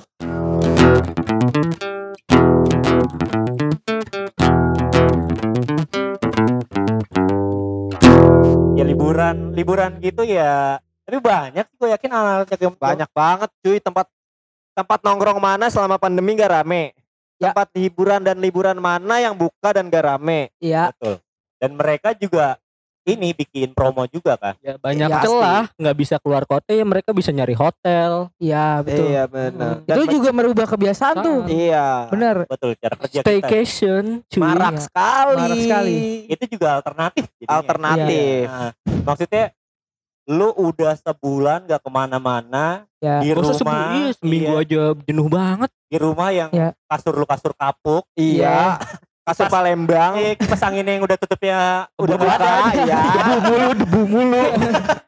Liburan, 9.18 9.38
liburan 9.58 9.92
gitu 9.98 10.22
ya. 10.22 10.78
Tapi 11.02 11.18
banyak 11.18 11.66
sih 11.66 11.76
gue 11.76 11.90
yakin 11.90 12.12
anak-anak 12.12 12.50
yang 12.54 12.76
Banyak 12.78 13.10
banget 13.10 13.50
cuy 13.64 13.78
tempat 13.82 14.06
tempat 14.78 15.00
nongkrong 15.02 15.42
mana 15.42 15.66
selama 15.68 15.98
pandemi 15.98 16.38
gak 16.38 16.54
rame. 16.54 16.94
Ya. 17.42 17.50
Tempat 17.50 17.74
hiburan 17.74 18.22
dan 18.22 18.38
liburan 18.38 18.78
mana 18.78 19.18
yang 19.18 19.34
buka 19.34 19.74
dan 19.74 19.90
gak 19.90 20.06
rame. 20.06 20.54
iya 20.62 20.94
Betul. 20.94 21.18
Dan 21.58 21.74
mereka 21.74 22.14
juga 22.14 22.62
ini 23.08 23.32
bikin 23.32 23.72
promo 23.72 24.04
juga 24.06 24.36
kan. 24.36 24.54
Ya 24.60 24.76
banyak 24.76 25.08
Iya, 25.08 25.24
celah. 25.24 25.64
Nggak 25.74 25.96
bisa 25.96 26.16
keluar 26.20 26.44
kota 26.44 26.76
ya 26.76 26.84
mereka 26.84 27.16
bisa 27.16 27.32
nyari 27.32 27.56
hotel. 27.56 28.28
iya 28.36 28.84
betul 28.84 29.08
Iya 29.08 29.24
benar. 29.26 29.74
itu 29.82 30.04
juga 30.12 30.30
merubah 30.30 30.68
kebiasaan 30.68 31.16
tuh 31.18 31.40
Iya. 31.48 32.12
bener 32.12 32.44
Betul 32.46 32.76
cara 32.76 33.00
kerja 33.00 33.18
kita. 33.18 33.26
Staycation. 33.26 34.28
Cuy. 34.28 34.44
Marak 34.44 34.76
Iya. 34.76 34.84
sekali. 34.84 35.40
Marak 35.40 35.58
sekali. 35.64 35.98
Itu 36.28 36.44
juga 36.52 36.68
alternatif. 36.78 37.24
jadinya. 37.32 37.56
Alternatif. 37.56 38.44
Nah, 38.46 38.72
maksudnya 39.08 39.46
lu 40.28 40.52
udah 40.54 40.92
sebulan 40.98 41.64
gak 41.66 41.80
ke 41.80 41.90
mana-mana 41.90 42.84
ya 43.00 43.24
di 43.24 43.32
rumah, 43.32 43.56
seminggu, 43.56 43.96
iya, 43.98 44.12
seminggu 44.14 44.54
iya, 44.54 44.62
aja 44.62 44.82
jenuh 45.02 45.28
banget. 45.28 45.70
di 45.88 45.98
rumah 45.98 46.30
yang 46.30 46.50
Iya. 46.52 46.76
kasur 46.84 47.16
lu 47.16 47.24
kasur 47.24 47.56
kapuk, 47.56 48.04
Iya. 48.14 48.76
kasur 49.24 49.48
Kipas- 49.48 49.54
Palembang 49.54 50.12
Eh, 50.18 50.36
kipas 50.36 50.60
anginnya 50.62 50.94
yang 50.94 51.04
udah 51.04 51.16
tutupnya 51.16 51.60
udah 51.96 52.16
buka 52.18 52.36
ada. 52.36 52.76
ya. 52.78 53.00
debu 53.08 53.40
mulu 53.42 53.68
debu 53.74 54.00
mulu 54.06 54.44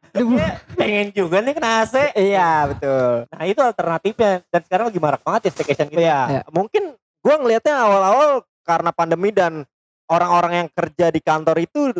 Pengen 0.75 1.11
juga 1.11 1.37
nih 1.39 1.53
kena 1.53 1.83
AC. 1.83 1.95
Iya, 2.13 2.65
betul. 2.67 3.29
Nah 3.29 3.43
itu 3.45 3.61
alternatifnya. 3.61 4.41
Dan 4.47 4.61
sekarang 4.65 4.85
lagi 4.89 4.99
marak 4.99 5.21
banget 5.21 5.41
ya 5.45 5.51
staycation 5.53 5.87
gitu. 5.87 6.01
Iya, 6.01 6.19
Iya. 6.27 6.41
mungkin 6.49 6.83
gua 7.19 7.35
ngelihatnya 7.37 7.75
awal-awal 7.77 8.29
karena 8.63 8.89
pandemi 8.89 9.29
dan 9.29 9.63
orang-orang 10.07 10.53
yang 10.55 10.67
kerja 10.69 11.07
di 11.07 11.19
kantor 11.19 11.57
itu 11.59 11.93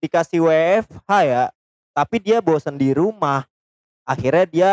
dikasih 0.00 0.44
WFH 0.44 1.10
ya, 1.24 1.44
tapi 1.96 2.16
dia 2.20 2.38
bosan 2.44 2.76
di 2.76 2.92
rumah. 2.92 3.44
Akhirnya 4.06 4.46
dia 4.46 4.72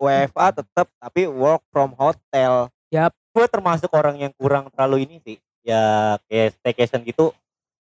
WFA 0.00 0.50
tetap 0.50 0.86
tapi 0.98 1.28
work 1.28 1.62
from 1.70 1.94
hotel. 1.94 2.68
Gue 3.34 3.46
termasuk 3.50 3.90
orang 3.94 4.18
yang 4.18 4.32
kurang 4.38 4.70
terlalu 4.70 5.06
ini 5.06 5.16
sih. 5.22 5.36
Ya 5.64 6.16
kayak 6.28 6.54
staycation 6.60 7.00
gitu 7.08 7.32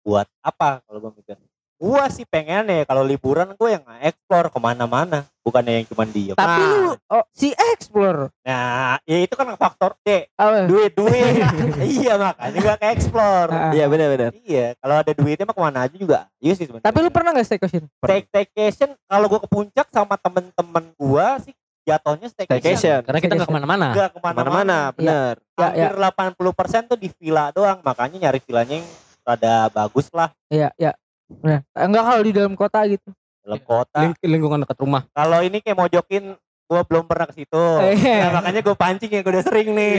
buat 0.04 0.28
apa 0.40 0.80
kalau 0.84 0.98
gue 1.00 1.12
mikir. 1.20 1.36
Gue 1.80 2.04
sih 2.12 2.28
pengen 2.28 2.68
ya 2.68 2.84
kalau 2.84 3.00
liburan 3.00 3.56
gue 3.56 3.68
yang 3.72 3.80
explore 4.04 4.52
ke 4.52 4.60
mana-mana. 4.60 5.24
Bukannya 5.40 5.80
yang 5.80 5.86
cuma 5.88 6.04
diem. 6.04 6.36
Tapi 6.36 6.60
Nah. 6.60 6.76
lu 6.76 6.92
oh, 7.08 7.24
si 7.32 7.56
explore. 7.72 8.28
Nah 8.44 9.00
ya 9.08 9.18
itu 9.24 9.32
kan 9.32 9.48
faktor 9.56 9.96
D. 10.04 10.28
Apa? 10.36 10.68
Duit, 10.68 10.92
duit. 10.92 11.40
iya 11.96 12.20
makanya 12.20 12.58
gak 12.60 12.78
ke 12.84 12.86
explore. 12.92 13.48
Ah. 13.48 13.72
Iya, 13.72 13.88
benar-benar. 13.88 14.36
Iya, 14.44 14.76
kalau 14.76 15.00
ada 15.00 15.12
duitnya 15.16 15.48
mah 15.48 15.56
ke 15.56 15.62
mana 15.64 15.78
aja 15.88 15.96
juga. 15.96 16.28
Iya 16.36 16.52
sih 16.52 16.68
sebenarnya. 16.68 16.84
Tapi 16.84 16.98
lu 17.00 17.08
pernah 17.08 17.32
gak 17.32 17.48
staycation? 17.48 17.88
Stay- 17.88 18.28
staycation 18.28 18.92
kalau 19.08 19.26
gue 19.32 19.40
ke 19.40 19.48
puncak 19.48 19.86
sama 19.88 20.20
temen-temen 20.20 20.84
gue 20.92 21.28
sih 21.48 21.54
jatuhnya 21.80 22.28
staycation. 22.28 22.60
Staycation. 22.60 23.00
karena 23.08 23.20
kita 23.24 23.34
nggak 23.40 23.48
ke 23.48 23.56
mana-mana 23.56 23.86
Gak 23.96 24.10
ke 24.12 24.18
mana-mana. 24.20 24.44
Mana-mana, 24.44 24.78
benar. 24.92 25.34
Ya, 25.56 25.88
Hampir 25.88 25.96
80% 26.36 26.92
tuh 26.92 26.98
di 27.00 27.08
villa 27.16 27.48
doang. 27.56 27.80
Makanya 27.80 28.28
nyari 28.28 28.44
villanya 28.44 28.76
yang 28.76 28.88
rada 29.24 29.72
bagus 29.72 30.12
lah. 30.12 30.28
Iya, 30.52 30.68
iya. 30.76 30.92
Nah, 31.40 31.62
enggak 31.72 32.04
kalau 32.04 32.22
di 32.26 32.32
dalam 32.34 32.54
kota 32.58 32.82
gitu. 32.90 33.08
Dalam 33.46 33.60
kota. 33.62 33.98
Ling- 34.02 34.18
lingkungan 34.20 34.60
dekat 34.66 34.78
rumah 34.82 35.08
Kalau 35.14 35.40
ini 35.40 35.62
kayak 35.62 35.78
mojokin 35.78 36.34
gue 36.70 36.80
belum 36.86 37.04
pernah 37.06 37.26
ke 37.30 37.34
situ. 37.42 37.64
Iya. 37.98 38.18
Nah, 38.26 38.30
makanya 38.42 38.60
gue 38.62 38.76
pancing 38.76 39.10
ya 39.10 39.20
gue 39.22 39.32
udah 39.32 39.44
sering 39.46 39.68
nih. 39.74 39.94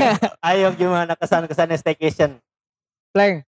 Ayo 0.48 0.72
gimana 0.76 1.12
kesan-kesannya 1.16 1.76
staycation? 1.76 2.36
Leng. 3.12 3.44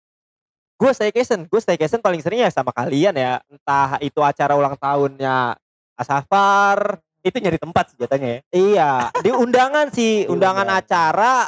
Gue 0.82 0.92
staycation, 0.98 1.46
gue 1.46 1.62
staycation 1.62 2.02
paling 2.02 2.20
sering 2.26 2.42
ya 2.42 2.50
sama 2.50 2.74
kalian 2.74 3.14
ya. 3.14 3.38
Entah 3.48 4.02
itu 4.02 4.18
acara 4.20 4.58
ulang 4.58 4.74
tahunnya 4.76 5.54
Asafar, 5.94 6.98
Itu 7.22 7.38
nyari 7.38 7.62
tempat 7.62 7.94
sih 7.94 8.02
jatuhnya 8.02 8.30
ya. 8.34 8.40
Iya, 8.50 8.92
di 9.22 9.30
undangan 9.30 9.94
sih, 9.94 10.26
undangan. 10.26 10.66
acara 10.74 11.46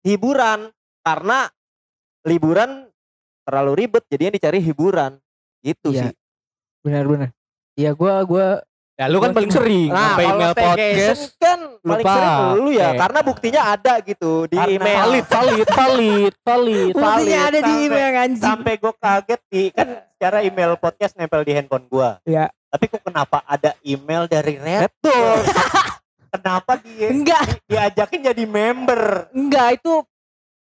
hiburan 0.00 0.72
karena 1.04 1.44
liburan 2.24 2.89
terlalu 3.50 3.72
ribet, 3.76 4.06
jadinya 4.06 4.32
dicari 4.32 4.58
hiburan. 4.58 5.18
Gitu 5.58 5.90
Iya. 5.90 6.02
sih. 6.06 6.14
Benar-benar. 6.80 7.34
Iya, 7.74 7.90
gua 7.92 8.22
gua 8.22 8.46
ya 8.94 9.08
lu 9.08 9.16
kan 9.16 9.32
Gua 9.32 9.36
paling 9.36 9.48
sering 9.50 9.88
Nah, 9.88 10.12
sampai 10.12 10.24
kalau 10.24 10.36
email 10.36 10.52
podcast 10.54 11.22
kan 11.34 11.58
paling 11.80 12.04
lupa. 12.04 12.12
sering 12.12 12.36
lu 12.54 12.70
ya, 12.70 12.86
Oke. 12.86 12.98
karena 12.98 13.20
buktinya 13.20 13.62
ada 13.66 13.94
gitu 14.00 14.32
di 14.44 14.56
Karena 14.56 14.72
email. 14.74 14.96
valid 15.00 15.26
valid 15.26 15.68
valid 15.70 16.32
valid 16.38 16.92
Buktinya 16.92 17.40
ada 17.42 17.58
di 17.58 17.64
sampai- 17.66 17.84
email 17.86 18.10
anjing. 18.14 18.44
Sampai 18.44 18.72
gue 18.76 18.92
kaget 18.94 19.40
di 19.46 19.62
kan 19.70 19.88
secara 20.10 20.38
email 20.40 20.70
podcast 20.76 21.12
nempel 21.16 21.42
di 21.42 21.52
handphone 21.52 21.86
gue. 21.86 22.10
Iya. 22.26 22.46
Tapi 22.70 22.84
kok 22.86 23.02
kenapa 23.02 23.42
ada 23.44 23.74
email 23.82 24.24
dari? 24.24 24.54
Betul. 24.56 25.36
Kenapa 26.30 26.78
dia 26.78 27.08
Enggak, 27.16 27.42
di- 27.42 27.74
diajakin 27.74 28.20
jadi 28.22 28.44
member? 28.46 29.32
enggak 29.32 29.68
itu 29.76 29.92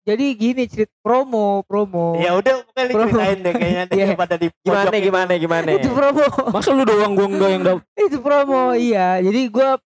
jadi 0.05 0.25
gini 0.31 0.63
cerita 0.69 0.93
promo, 1.01 1.65
promo. 1.65 2.13
Ya 2.15 2.37
udah 2.37 2.61
pokoknya 2.61 2.85
Bro. 2.87 3.01
ceritain 3.09 3.37
deh 3.41 3.53
kayaknya 3.53 3.83
deh 3.83 3.95
Iya. 3.97 4.05
daripada 4.07 4.35
di 4.37 4.47
Gimana 4.61 4.95
gimana 4.95 5.33
gimana? 5.35 5.69
Itu 5.73 5.89
promo. 5.89 6.25
masa 6.53 6.69
lu 6.71 6.85
doang 6.85 7.13
gua 7.13 7.27
enggak 7.27 7.49
yang 7.49 7.63
dapet 7.65 7.83
itu 8.07 8.17
promo, 8.21 8.61
iya. 8.71 9.17
Jadi 9.19 9.41
gua 9.49 9.81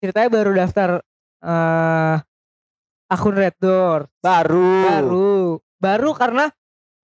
ceritanya 0.00 0.28
baru 0.32 0.50
daftar 0.56 0.88
eh 1.38 2.16
akun 3.08 3.34
Red 3.34 3.56
Door. 3.60 4.00
Baru. 4.18 4.72
Baru. 4.84 5.32
Baru 5.78 6.10
karena 6.12 6.48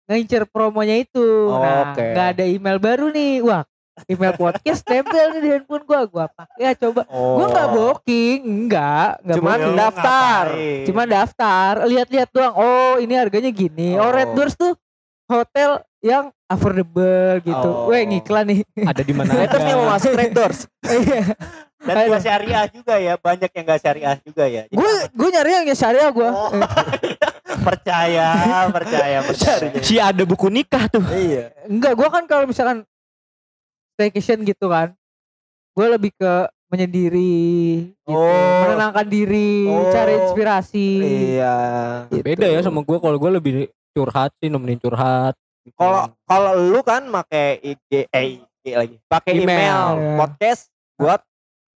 ngincer 0.07 0.47
promonya 0.47 0.97
itu. 0.97 1.21
Oh, 1.47 1.61
nah, 1.61 1.93
oke. 1.93 2.01
nggak 2.01 2.27
ada 2.33 2.43
email 2.43 2.77
baru 2.77 3.09
nih. 3.09 3.45
Wah, 3.45 3.61
email 4.05 4.33
podcast 4.33 4.85
nempel 4.85 5.25
nih 5.33 5.41
di 5.41 5.49
handphone 5.49 5.83
gua. 5.83 6.05
Gua 6.05 6.25
pakai 6.29 6.61
ya 6.61 6.71
coba. 6.77 7.01
Oh. 7.09 7.41
Gua 7.41 7.47
nggak 7.49 7.69
booking, 7.73 8.39
enggak, 8.45 9.09
enggak 9.25 9.35
Cuman 9.41 9.57
booking. 9.57 9.75
daftar. 9.75 10.43
Cuma 10.85 11.03
daftar, 11.03 11.73
lihat-lihat 11.89 12.29
doang. 12.29 12.53
Oh, 12.53 12.93
ini 12.97 13.13
harganya 13.17 13.49
gini. 13.49 13.97
Oh, 13.97 14.05
Oh. 14.07 14.13
Red 14.13 14.37
Doors 14.37 14.53
tuh 14.53 14.77
hotel 15.25 15.81
yang 15.99 16.29
affordable 16.45 17.41
gitu. 17.41 17.67
Oh. 17.67 17.89
Weh, 17.89 18.05
ngiklan 18.05 18.45
nih. 18.47 18.59
ada 18.85 19.01
di 19.01 19.11
mana 19.11 19.33
aja 19.43 19.57
yang 19.57 19.81
mau 19.81 19.97
masuk 19.97 20.13
Red 20.13 20.31
Doors. 20.31 20.69
Iya. 20.85 21.33
Dan 21.77 21.93
gak 22.09 22.23
syariah 22.25 22.65
juga 22.67 22.95
ya, 22.97 23.13
banyak 23.15 23.51
yang 23.53 23.63
gak 23.63 23.81
syariah 23.81 24.17
juga 24.19 24.43
ya. 24.49 24.65
Gue 24.67 24.91
gue 25.13 25.29
nyari 25.29 25.51
yang 25.61 25.77
syariah 25.77 26.09
gue. 26.09 26.29
Oh. 26.29 26.49
percaya, 27.67 28.27
percaya, 28.69 29.17
percaya. 29.23 29.69
si 29.81 29.97
ada 29.97 30.23
buku 30.23 30.47
nikah 30.51 30.87
tuh 30.87 31.03
iya. 31.11 31.51
Enggak, 31.65 31.95
gue 31.95 32.07
kan 32.11 32.23
kalau 32.27 32.45
misalkan 32.45 32.83
staycation 33.97 34.45
gitu 34.45 34.69
kan, 34.69 34.93
gue 35.73 35.87
lebih 35.89 36.13
ke 36.13 36.33
menyendiri, 36.67 37.47
gitu. 37.97 38.11
Oh. 38.11 38.59
menenangkan 38.61 39.07
diri, 39.07 39.65
Oh. 39.65 39.87
cari 39.89 40.13
inspirasi. 40.21 40.89
Iya. 41.33 41.55
gitu. 42.07 42.21
beda 42.21 42.45
ya 42.45 42.59
sama 42.59 42.83
gua 42.83 42.99
kalau 42.99 43.15
gua 43.15 43.31
lebih 43.33 43.65
curhat 43.91 44.35
sih 44.37 44.47
nemenin 44.47 44.77
curhat 44.77 45.31
Kalau 45.73 46.11
kalau 46.23 46.51
lu 46.55 46.79
kan 46.79 47.03
make 47.03 47.59
IG 47.61 48.05
eh 48.05 48.23
IG 48.37 48.65
lagi. 48.69 48.95
Pakai 49.05 49.31
Email. 49.33 49.47
email, 49.47 49.79
Iya. 49.95 50.15
podcast 50.17 50.61
buat 50.95 51.19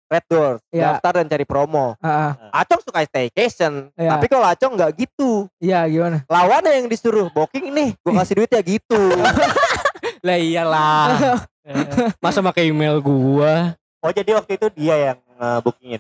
Red 0.09 0.25
Doors, 0.27 0.61
Iya. 0.69 0.85
daftar 0.91 1.21
dan 1.21 1.27
cari 1.27 1.45
promo. 1.45 1.93
Ah, 2.01 2.09
ah. 2.33 2.33
Acong 2.59 2.81
suka 2.81 3.01
staycation, 3.03 3.93
Iya. 3.93 4.17
tapi 4.17 4.25
kalau 4.27 4.45
Acong 4.45 4.73
nggak 4.73 4.93
gitu. 4.99 5.53
Iya 5.59 5.85
gimana? 5.85 6.25
Lawannya 6.25 6.73
yang 6.75 6.89
disuruh 6.89 7.29
booking 7.29 7.69
nih, 7.71 7.93
gua 8.01 8.25
kasih 8.25 8.41
duit 8.41 8.51
ya 8.51 8.61
gitu. 8.63 8.97
lah 10.25 10.35
iyalah 10.35 11.05
masa 12.25 12.41
pakai 12.41 12.71
email 12.73 13.01
gua 13.03 13.77
Oh 13.99 14.15
jadi 14.15 14.31
waktu 14.39 14.55
itu 14.55 14.67
dia 14.79 14.95
yang 15.11 15.19
uh, 15.43 15.59
bookingin. 15.59 15.99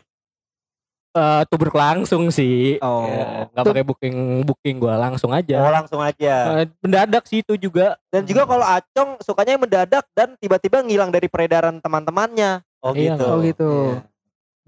Eh 1.19 1.41
tuh 1.51 1.59
berlangsung 1.59 2.31
sih 2.31 2.79
Oh. 2.79 3.11
Ya, 3.11 3.51
nggak 3.51 3.65
pakai 3.67 3.85
booking 3.85 4.17
booking 4.47 4.77
gua 4.79 4.95
langsung 4.95 5.35
Oh 5.35 5.39
aja 5.39 5.59
langsung 5.67 5.99
aja. 5.99 6.63
Eh, 6.63 6.67
mendadak 6.79 7.27
sih 7.27 7.43
itu 7.43 7.59
juga 7.59 7.99
Dan 8.13 8.23
juga 8.23 8.47
kalau 8.47 8.63
Acong 8.63 9.19
sukanya 9.25 9.59
yang 9.59 9.65
mendadak 9.67 10.05
dan 10.15 10.39
tiba-tiba 10.39 10.85
ngilang 10.85 11.11
dari 11.11 11.27
peredaran 11.27 11.83
teman-temannya. 11.83 12.63
Oh 12.79 12.95
Iya, 12.95 13.19
gitu. 13.19 13.25
Oh 13.27 13.39
gitu. 13.43 13.73
Iya. 13.99 14.07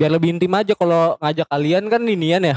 biar 0.00 0.16
lebih 0.16 0.32
intim 0.32 0.56
aja 0.56 0.72
kalau 0.72 1.20
ngajak 1.20 1.44
kalian 1.44 1.84
kan 1.92 2.00
inian 2.08 2.40
ya 2.40 2.56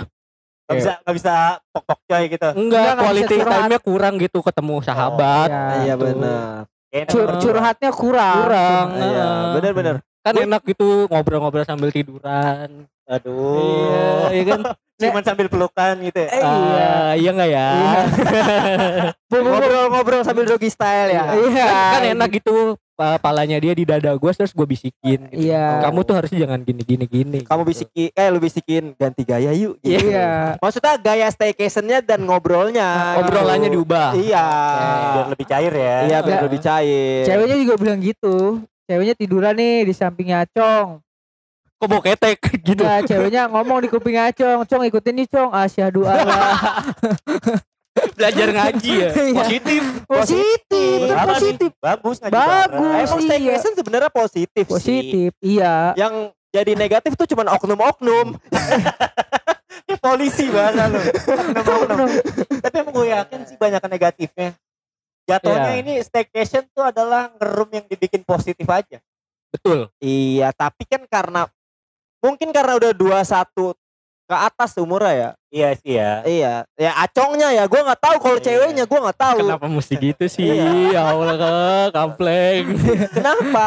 Gak 0.63 0.79
bisa 0.79 0.91
gak 1.03 1.15
bisa 1.19 1.33
pok-pok 1.75 1.99
coy 2.07 2.23
gitu. 2.31 2.49
Enggak, 2.55 2.95
enggak 2.95 3.03
quality 3.03 3.35
time-nya 3.43 3.79
kurang 3.83 4.15
gitu 4.15 4.39
ketemu 4.39 4.75
sahabat 4.79 5.49
iya. 5.51 5.67
Iya 5.83 5.93
gitu. 5.99 6.03
benar. 6.07 6.72
Cur 7.03 7.25
curhatnya 7.39 7.89
kurang. 7.89 8.37
kurang 8.43 8.87
Iya, 8.95 9.25
eh. 9.25 9.51
benar-benar. 9.57 9.95
kan 10.23 10.33
enak 10.33 10.61
gitu 10.63 11.09
ngobrol-ngobrol 11.09 11.65
sambil 11.65 11.91
tiduran 11.91 12.87
Aduh. 13.03 13.59
iya 13.59 14.07
iya 14.31 14.43
kan 14.47 14.61
Cuman 15.03 15.19
sambil 15.19 15.51
pelukan 15.51 15.99
gitu 15.99 16.15
ya. 16.15 16.29
Eh, 16.29 16.39
iya. 16.39 16.87
Ah, 16.87 17.11
iya 17.13 17.29
nggak 17.29 17.49
ya 17.49 17.67
Iya. 17.73 18.01
Ngobrol-ngobrol 19.33 20.21
sambil 20.23 20.45
doggy 20.45 20.69
style 20.69 21.11
ya. 21.11 21.33
Iya. 21.33 21.67
kan 21.91 22.01
enak 22.07 22.29
gitu 22.31 22.77
pa- 22.93 23.17
palanya 23.17 23.57
dia 23.57 23.71
di 23.71 23.83
dada 23.83 24.13
gue 24.13 24.31
terus 24.31 24.49
gue 24.49 24.63
bisikin 24.63 25.27
gitu. 25.27 25.49
Iya. 25.49 25.81
kamu 25.81 25.99
tuh 26.01 26.13
harusnya 26.13 26.39
jangan 26.41 26.61
gini 26.61 26.81
gini 26.81 27.05
gini 27.05 27.37
Kamu 27.41 27.61
gitu. 27.63 27.69
bisikin, 27.73 28.09
eh 28.11 28.27
lu 28.27 28.37
bisikin 28.37 28.83
ganti 28.93 29.21
gaya 29.21 29.49
yuk. 29.51 29.77
gitu. 29.79 30.07
Iya. 30.07 30.55
Maksudnya 30.57 30.93
gaya 30.95 31.27
staycationnya 31.27 31.99
dan 31.99 32.21
ngobrolnya. 32.21 33.17
obrolannya 33.19 33.67
gitu. 33.67 33.81
diubah 33.81 34.13
Iya. 34.13 34.45
Biar 35.11 35.27
lebih 35.27 35.45
cair 35.45 35.73
ya. 35.73 35.97
Iya 36.03 36.17
biar 36.21 36.39
lebih 36.43 36.59
cair. 36.59 37.23
Ceweknya 37.23 37.55
juga 37.57 37.73
bilang 37.75 37.99
gitu. 37.99 38.35
Ceweknya 38.83 39.13
tiduran 39.13 39.53
nih 39.53 39.75
di 39.83 39.93
sampingnya 39.93 40.43
Acong. 40.43 41.01
kok 41.73 41.87
mau 41.87 41.99
ketek 41.99 42.39
gitu 42.63 42.79
Enggak, 42.79 43.11
ceweknya 43.11 43.43
ngomong 43.47 43.81
di 43.81 43.89
kuping 43.89 44.15
Acong. 44.15 44.63
Cong 44.63 44.83
ikutin 44.85 45.15
nih 45.17 45.27
Cong. 45.27 45.51
Asyhadu 45.51 46.05
Allah. 46.05 46.55
belajar 48.17 48.47
ngaji 48.49 48.91
ya 48.91 49.09
Iya. 49.09 49.33
positif 49.35 49.83
Positif, 50.03 50.97
banget. 51.03 51.27
positif. 51.29 51.71
Bagus 51.77 52.17
ngaji 52.19 52.33
Bagus. 52.33 52.49
bareng. 52.49 52.83
Emang 52.95 53.19
Iya. 53.19 53.25
staycation 53.25 53.73
sebenarnya 53.73 54.11
positif, 54.11 54.65
sih. 54.65 54.73
Positif, 54.73 55.31
iya. 55.39 55.75
Yang 55.93 56.13
jadi 56.49 56.71
negatif 56.73 57.11
tuh 57.13 57.25
cuman 57.25 57.49
oknum-oknum. 57.49 58.37
Kayak 59.83 60.01
polisi 60.05 60.45
bahasa 60.47 60.85
lu. 60.85 61.01
Oknum-oknum. 61.01 62.09
Tapi 62.61 62.75
emang 62.77 62.93
gue 62.93 63.07
yakin 63.09 63.39
sih 63.43 63.57
banyak 63.57 63.81
negatifnya. 63.83 64.49
Jatuhnya 65.23 65.71
Iya. 65.71 65.79
ini 65.79 65.93
staycation 65.99 66.67
tuh 66.69 66.83
adalah 66.83 67.31
ngerum 67.33 67.69
yang 67.71 67.85
dibikin 67.87 68.21
positif 68.21 68.67
aja. 68.67 68.99
betul 69.49 69.85
Iya, 69.97 70.49
tapi 70.49 70.81
kan 70.83 71.05
karena 71.05 71.45
mungkin 72.19 72.49
karena 72.49 72.73
udah 72.73 72.91
21 72.91 73.77
ke 74.33 74.37
atas 74.49 74.73
umurnya 74.81 75.13
ya. 75.13 75.29
Iya 75.53 75.69
sih 75.77 75.93
ya. 75.93 76.11
Iya, 76.25 76.53
ya 76.73 76.91
acongnya 76.97 77.53
ya. 77.53 77.63
Gua 77.69 77.85
nggak 77.85 78.01
tahu 78.01 78.15
kalau 78.17 78.37
Iya. 78.41 78.45
ceweknya 78.49 78.83
gua 78.89 78.99
nggak 79.05 79.19
tahu. 79.21 79.37
Kenapa 79.45 79.65
mesti 79.69 79.93
gitu 79.95 80.25
sih? 80.25 80.49
Iya. 80.49 80.65
Ya 80.89 81.01
Allah 81.05 81.35
ke 81.37 81.51
kampleng. 81.93 82.65
Kenapa? 83.13 83.65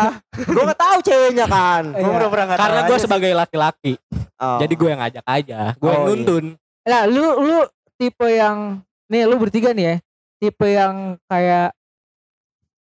gua 0.50 0.62
nggak 0.66 0.80
tahu 0.82 0.98
ceweknya 1.06 1.46
kan. 1.46 1.82
Iya. 1.94 2.02
Gue 2.02 2.10
pura-pura 2.10 2.42
nggak 2.44 2.58
Karena 2.58 2.80
gue 2.82 2.98
sebagai 2.98 3.30
laki-laki, 3.30 3.94
Oh. 4.36 4.58
jadi 4.58 4.74
gue 4.74 4.88
yang 4.90 5.00
ngajak 5.00 5.24
aja, 5.24 5.58
gue 5.72 5.86
yang 5.86 6.02
Oh, 6.02 6.10
iya. 6.10 6.10
nuntun. 6.12 6.44
Nah, 6.84 7.02
lu 7.06 7.24
lu 7.40 7.56
tipe 7.94 8.26
yang 8.28 8.58
nih 9.06 9.22
lu 9.24 9.38
bertiga 9.38 9.70
nih 9.70 9.86
ya. 9.86 9.96
Tipe 10.36 10.66
yang 10.66 10.94
kayak 11.24 11.70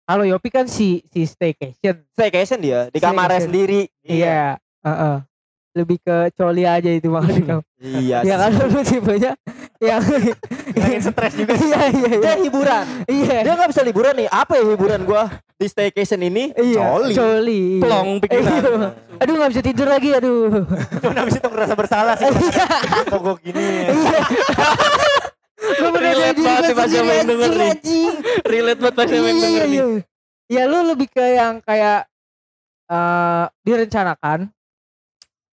kalau 0.03 0.23
Yopi 0.23 0.49
kan 0.49 0.67
si 0.67 1.03
si 1.09 1.27
staycation. 1.27 2.07
staycation 2.15 2.59
dia 2.59 2.81
di 2.89 2.99
kamarnya 2.99 3.45
sendiri. 3.45 3.91
Iya, 4.03 4.57
heeh. 4.83 5.17
Lebih 5.73 5.99
ke 6.01 6.17
coli 6.33 6.65
aja 6.65 6.91
itu 6.91 7.09
makanya 7.09 7.43
kamu. 7.49 7.63
Iya. 7.83 8.23
ya 8.23 8.39
kan 8.39 8.55
lu 8.63 8.79
tipenya 8.87 9.35
yang 9.83 9.99
Lagi 10.71 11.03
stres 11.03 11.35
juga. 11.35 11.59
Iya 11.67 11.81
iya 11.91 12.09
iya. 12.09 12.21
Dia 12.23 12.35
hiburan. 12.39 12.85
Iya. 13.11 13.37
Dia 13.43 13.53
nggak 13.59 13.71
bisa 13.75 13.83
liburan 13.83 14.15
nih. 14.15 14.29
Apa 14.31 14.55
ya 14.55 14.63
hiburan 14.71 15.03
gua 15.03 15.27
di 15.57 15.67
staycation 15.67 16.23
ini? 16.23 16.55
Iya, 16.55 16.79
Coli. 16.79 17.11
Coli. 17.13 17.63
iya. 17.75 17.83
Plong 17.83 18.09
pikiran. 18.23 18.47
Iya. 18.47 18.89
Aduh 19.19 19.35
nggak 19.35 19.51
bisa 19.51 19.63
tidur 19.63 19.89
lagi 19.89 20.09
aduh. 20.13 20.63
Cuman 21.03 21.17
habis 21.19 21.35
itu 21.35 21.49
ngerasa 21.49 21.75
bersalah 21.75 22.15
sih. 22.15 22.31
Pokok 23.13 23.37
gini 23.43 23.63
ya. 23.83 23.91
Gue 25.63 25.91
bener 25.91 26.13
Relate 26.13 26.27
jadi 26.29 26.43
banget 26.45 26.71
pas 26.75 26.87
sendiri, 26.87 27.15
yang 27.17 27.29
denger 27.29 27.51
nih. 27.51 27.73
Relate 28.45 28.79
banget 28.79 28.95
pas 28.95 29.07
yang 29.07 29.15
Iya, 29.19 29.33
denger 29.33 29.49
iya, 29.49 29.65
nih. 29.65 29.75
iya. 29.75 29.85
Ya 30.53 30.63
lu 30.69 30.79
lebih 30.85 31.09
ke 31.09 31.25
yang 31.33 31.55
kayak 31.59 32.07
eh 32.87 33.45
direncanakan 33.65 34.39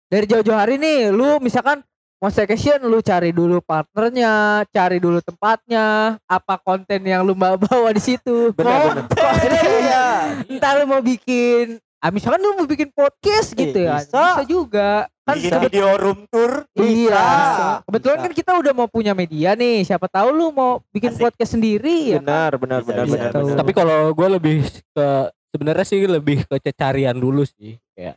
dari 0.10 0.26
jauh-jauh 0.26 0.58
hari 0.58 0.76
nih 0.76 1.10
lu 1.10 1.38
misalkan 1.40 1.86
mau 2.20 2.28
staycation 2.28 2.84
lu 2.84 3.00
cari 3.00 3.32
dulu 3.32 3.64
partnernya, 3.64 4.34
cari 4.68 5.00
dulu 5.00 5.24
tempatnya, 5.24 6.20
apa 6.20 6.60
konten 6.60 7.00
yang 7.00 7.24
lu 7.24 7.32
mau 7.32 7.56
bawa 7.56 7.90
di 7.90 8.04
situ. 8.04 8.52
Benar, 8.52 8.92
benar. 8.92 9.06
Konten. 9.08 9.50
Iya. 9.80 10.06
Entar 10.46 10.74
lu 10.76 10.86
mau 10.86 11.00
bikin 11.00 11.80
ah 12.00 12.12
misalkan 12.12 12.40
lu 12.40 12.56
mau 12.56 12.64
bikin 12.64 12.92
podcast 12.92 13.52
Iya, 13.52 13.60
gitu 13.62 13.80
ya. 13.80 13.96
bisa. 14.00 14.24
Bisa 14.36 14.44
juga. 14.46 14.90
Kan 15.24 15.36
Bikin 15.36 15.52
sebet- 15.52 15.66
video 15.68 15.88
room 15.96 16.20
tour. 16.28 16.52
Iya. 16.74 16.84
Bisa. 17.08 17.68
Kebetulan 17.86 18.18
Bisa. 18.18 18.26
kan 18.26 18.34
kita 18.34 18.52
udah 18.58 18.74
mau 18.74 18.88
punya 18.88 19.14
media 19.14 19.50
nih. 19.54 19.78
Siapa 19.84 20.08
tahu 20.08 20.28
lu 20.30 20.52
mau 20.52 20.84
bikin 20.90 21.16
Asik. 21.16 21.22
podcast 21.24 21.52
sendiri 21.56 21.96
ya. 22.12 22.20
kan? 22.20 22.24
Benar, 22.28 22.52
benar, 22.58 22.80
Bisa, 22.82 22.90
benar, 22.90 23.06
bisa, 23.06 23.16
benar, 23.22 23.32
benar. 23.48 23.58
Tapi 23.64 23.72
kalau 23.72 24.00
gue 24.12 24.28
lebih 24.28 24.58
ke 24.92 25.08
sebenarnya 25.52 25.86
sih 25.88 26.00
lebih 26.04 26.38
ke 26.44 26.56
cecarian 26.60 27.16
dulu 27.16 27.44
sih. 27.44 27.80
Kayak 27.96 28.16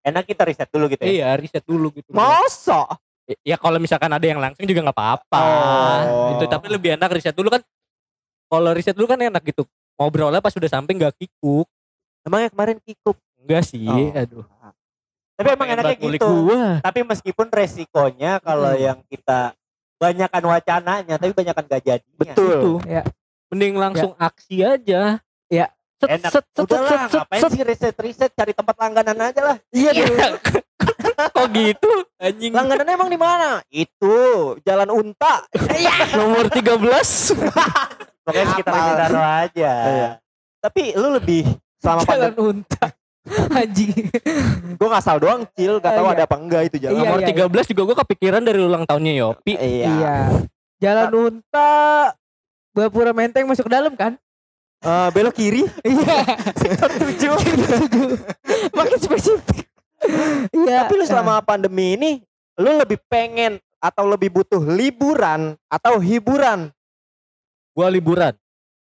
Enak 0.00 0.24
kita 0.24 0.42
riset 0.48 0.68
dulu 0.72 0.88
gitu 0.88 1.02
ya. 1.04 1.10
iya 1.10 1.28
riset 1.36 1.64
dulu 1.64 1.92
gitu. 1.92 2.10
Masa? 2.12 2.88
Ya 3.44 3.54
kalau 3.54 3.78
misalkan 3.78 4.10
ada 4.10 4.26
yang 4.26 4.40
langsung 4.40 4.64
juga 4.64 4.80
nggak 4.82 4.96
apa-apa. 4.96 5.42
Oh. 6.08 6.28
Itu 6.34 6.44
tapi 6.48 6.66
lebih 6.72 6.96
enak 6.96 7.10
riset 7.12 7.36
dulu 7.36 7.52
kan. 7.52 7.62
Kalau 8.50 8.70
riset 8.74 8.96
dulu 8.96 9.06
kan 9.06 9.20
enak 9.20 9.44
gitu. 9.44 9.62
Ngobrolnya 10.00 10.40
pas 10.40 10.56
udah 10.56 10.70
sampai 10.72 10.96
nggak 10.96 11.14
kikuk. 11.20 11.68
Emangnya 12.24 12.48
kemarin 12.50 12.78
kikup? 12.82 13.16
Enggak 13.40 13.62
sih, 13.64 13.86
Oh. 13.86 14.12
aduh. 14.12 14.44
Tapi 15.40 15.48
emang 15.56 15.68
enaknya 15.72 15.96
gitu. 15.96 16.28
Gua. 16.44 16.84
Tapi 16.84 17.00
meskipun 17.00 17.48
resikonya 17.48 18.40
kalau 18.44 18.76
Hmm. 18.76 18.84
yang 18.84 18.98
kita 19.08 19.56
banyakan 19.96 20.42
wacananya 20.48 21.14
tapi 21.16 21.32
banyakan 21.32 21.64
gak 21.64 21.82
jadinya. 21.84 22.16
Betul. 22.20 22.52
Itu. 22.56 22.72
Ya. 22.88 23.02
Mending 23.48 23.76
langsung 23.76 24.12
aksi 24.16 24.64
aja. 24.64 25.20
Set, 26.00 26.08
Enak. 26.08 26.30
set, 26.32 26.44
set, 26.48 26.64
Udah 26.64 26.80
set, 26.80 26.96
lah, 26.96 27.02
ngapain 27.12 27.40
set. 27.44 27.50
sih 27.52 27.60
riset-riset 27.60 28.30
cari 28.32 28.52
tempat 28.56 28.72
langganan 28.74 29.16
aja 29.20 29.40
lah. 29.44 29.56
Iya 29.68 29.90
tuh. 29.92 30.16
Kok 31.36 31.46
gitu? 31.52 31.90
Anjing. 32.16 32.52
Langganannya 32.56 32.94
emang 32.96 33.10
di 33.12 33.20
mana? 33.20 33.60
Itu 33.68 34.16
Jalan 34.64 34.88
Unta. 34.88 35.44
Nomor 36.16 36.48
13. 36.48 37.36
Pokoknya 38.24 38.46
sekitar? 38.48 38.72
Bintaro 38.72 39.20
aja. 39.20 39.72
Iya. 39.84 40.10
Tapi 40.56 40.96
lu 40.96 41.08
lebih 41.12 41.44
selama 41.76 42.00
Jalan 42.04 42.32
unta. 42.36 42.84
Anjing. 43.52 43.92
gue 44.76 44.88
ngasal 44.88 45.20
doang 45.20 45.44
cil, 45.52 45.76
gak 45.76 45.92
tahu 45.92 46.06
Iya. 46.08 46.14
ada 46.16 46.22
apa 46.24 46.36
enggak 46.36 46.62
itu 46.72 46.76
jalan. 46.80 46.96
Iya, 46.96 47.04
Nomor 47.04 47.20
iya, 47.20 47.28
13 47.64 47.70
juga 47.76 47.82
gue 47.84 47.96
kepikiran 48.00 48.40
dari 48.40 48.60
ulang 48.60 48.84
tahunnya 48.84 49.12
Yopi. 49.20 49.52
Iya. 49.52 49.88
Iya. 49.92 50.16
Jalan 50.80 51.10
unta. 51.12 51.72
Bapura 52.72 53.12
Menteng 53.12 53.44
masuk 53.44 53.68
ke 53.68 53.72
dalam 53.72 53.92
kan? 53.92 54.16
Eh, 54.80 55.08
belok 55.12 55.34
kiri. 55.36 55.62
Iya. 55.84 56.16
Sektor 56.56 56.90
tujuh. 56.96 57.36
Makin 58.78 58.98
spesifik. 58.98 59.68
Iya. 60.50 60.84
Tapi 60.84 60.92
lu 60.96 61.04
selama 61.04 61.44
pandemi 61.44 61.94
ini, 61.94 62.10
lu 62.56 62.80
lebih 62.80 62.96
pengen 63.06 63.60
atau 63.76 64.08
lebih 64.08 64.32
butuh 64.32 64.60
liburan 64.60 65.56
atau 65.68 66.00
hiburan? 66.00 66.72
Gue 67.72 67.88
liburan. 67.92 68.32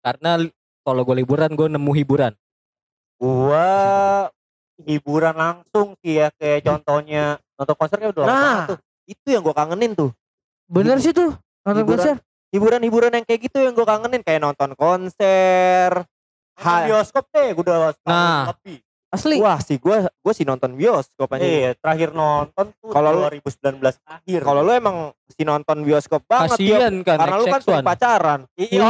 Karena 0.01 0.41
kalau 0.81 1.01
gue 1.03 1.17
liburan 1.17 1.53
gue 1.53 1.69
nemu 1.69 1.93
hiburan. 1.95 2.33
Gua 3.17 3.69
hiburan 4.81 5.37
langsung 5.37 5.93
sih 6.01 6.17
ya 6.17 6.33
kayak 6.33 6.65
contohnya 6.65 7.37
nonton 7.53 7.77
konser 7.77 8.01
kayak 8.01 8.17
udah 8.17 8.25
lama 8.25 8.33
Nah, 8.33 8.61
tuh. 8.65 8.79
itu 9.05 9.27
yang 9.29 9.45
gue 9.45 9.53
kangenin 9.53 9.93
tuh. 9.93 10.09
bener 10.65 10.97
sih 11.05 11.13
tuh 11.13 11.37
nonton 11.61 11.85
Hiburan. 11.85 12.01
konser. 12.01 12.17
Hiburan-hiburan 12.51 13.15
yang 13.15 13.25
kayak 13.25 13.41
gitu 13.47 13.59
yang 13.59 13.73
gue 13.73 13.85
kangenin 13.85 14.23
kayak 14.23 14.41
nonton 14.41 14.75
konser. 14.75 16.03
Nonton 16.55 16.83
bioskop 16.85 17.25
deh, 17.31 17.49
gua 17.53 17.63
udah 17.63 17.77
Nah. 18.05 18.53
lebih. 18.53 18.83
Asli. 19.11 19.43
Wah 19.43 19.59
sih 19.59 19.75
gue 19.75 19.97
gue 20.07 20.33
sih 20.33 20.47
nonton 20.47 20.71
bioskop 20.73 21.27
aja. 21.31 21.43
Iya, 21.43 21.75
terakhir 21.75 22.11
nonton 22.11 22.71
tuh 22.73 22.91
Kalau 22.91 23.11
lu- 23.13 23.27
2019 23.27 23.99
akhir. 24.01 24.41
Kalau 24.41 24.63
lu 24.63 24.71
emang 24.71 24.97
si 25.27 25.43
nonton 25.43 25.83
bioskop 25.83 26.23
banget. 26.25 26.55
Kasian 26.55 27.03
kan 27.03 27.19
karena 27.19 27.35
lu 27.35 27.45
kan 27.45 27.59
XX1. 27.59 27.67
sering 27.67 27.83
pacaran. 27.85 28.41
iya. 28.55 28.87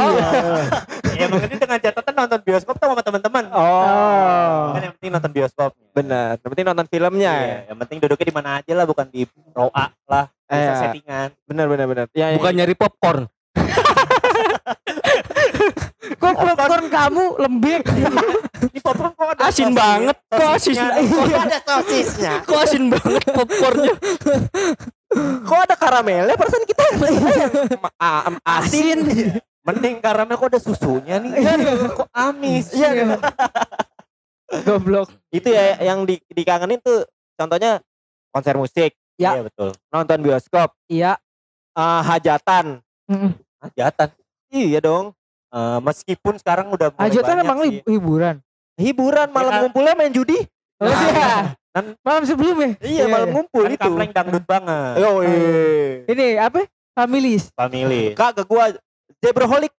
ya, 1.11 1.25
emang 1.25 1.41
ini 1.41 1.57
dengan 1.57 1.79
catatan 1.79 2.13
nonton 2.15 2.39
bioskop 2.39 2.75
tuh 2.77 2.85
sama 2.87 3.01
teman-teman. 3.01 3.43
Oh. 3.49 4.73
Kan 4.73 4.81
yang 4.83 4.93
penting 4.93 5.11
nonton 5.11 5.31
bioskop. 5.31 5.71
Bener. 5.89 6.37
Yang 6.37 6.49
penting 6.49 6.65
nonton 6.67 6.85
filmnya 6.87 7.33
Iya, 7.35 7.41
ya. 7.41 7.59
yang 7.73 7.77
penting 7.79 7.97
duduknya 7.97 8.27
di 8.27 8.35
mana 8.35 8.49
aja 8.57 8.73
lah, 8.73 8.85
bukan 8.85 9.05
di 9.09 9.21
row 9.51 9.69
A 9.71 9.89
lah. 10.05 10.29
Bisa 10.45 10.53
Iya. 10.53 10.73
settingan. 10.79 11.27
Bener 11.45 11.65
bener 11.65 11.85
bener. 11.87 12.05
Ya, 12.13 12.29
ya, 12.29 12.37
Bukan 12.37 12.53
nyari 12.53 12.77
popcorn. 12.77 13.25
Kok 16.21 16.33
popcorn 16.37 16.85
kamu 16.89 17.23
lembek? 17.41 17.83
Ini 18.71 18.79
popcorn 18.81 19.11
kok 19.17 19.27
ada 19.33 19.41
Asin 19.49 19.73
banget. 19.73 20.15
Kok 20.29 20.49
asin? 20.53 20.75
Kok 20.77 21.25
ada 21.33 21.59
sosisnya? 21.65 22.33
Kok 22.45 22.59
asin 22.61 22.83
banget 22.93 23.23
popcornnya? 23.31 23.93
Kok 25.43 25.59
ada 25.65 25.75
karamelnya? 25.75 26.35
Perasaan 26.37 26.65
kita 26.65 26.83
asin. 28.45 28.99
Mending 29.61 30.01
karamel 30.01 30.37
kok 30.41 30.49
ada 30.49 30.59
susunya 30.61 31.21
nih. 31.21 31.31
kok 31.93 32.09
amis. 32.13 32.73
Iya. 32.73 33.17
Goblok. 34.65 35.09
Itu 35.31 35.47
ya 35.47 35.79
yang 35.79 36.03
di, 36.03 36.17
dikangenin 36.27 36.81
tuh 36.81 37.05
contohnya 37.37 37.79
konser 38.33 38.55
musik, 38.57 38.95
Ya. 39.19 39.37
Iya 39.37 39.45
betul. 39.45 39.69
nonton 39.93 40.17
bioskop, 40.25 40.73
Iya. 40.89 41.19
eh, 41.77 42.01
hajatan. 42.03 42.81
Mm. 43.05 43.31
Hajatan. 43.59 44.09
Iya 44.49 44.79
dong. 44.79 45.05
Eh, 45.47 45.79
meskipun 45.81 46.33
sekarang 46.35 46.69
udah 46.69 46.89
mulai 46.89 47.03
Hajatan 47.07 47.33
banyak 47.33 47.45
emang 47.45 47.59
sih. 47.61 47.71
hiburan. 47.85 48.35
Hiburan 48.75 49.27
malam 49.29 49.51
kan? 49.51 49.59
ngumpulnya 49.61 49.93
main 49.93 50.09
judi. 50.09 50.39
Oh 50.77 50.87
iya. 50.87 51.53
Kan- 51.71 51.95
Malam 52.01 52.23
sebelumnya. 52.25 52.75
Iya, 52.79 53.07
malam 53.07 53.31
ngumpul 53.31 53.63
Kan 53.63 53.71
itu. 53.71 53.83
kapleng 53.85 54.11
dangdut 54.11 54.43
banget. 54.43 54.95
Yo, 54.97 55.11
iya. 55.21 56.03
Ini 56.05 56.25
apa? 56.37 56.67
Familis. 56.91 57.47
Family. 57.53 58.11
Kagak 58.11 58.43
gua 58.43 58.75
zebraholic. 59.17 59.71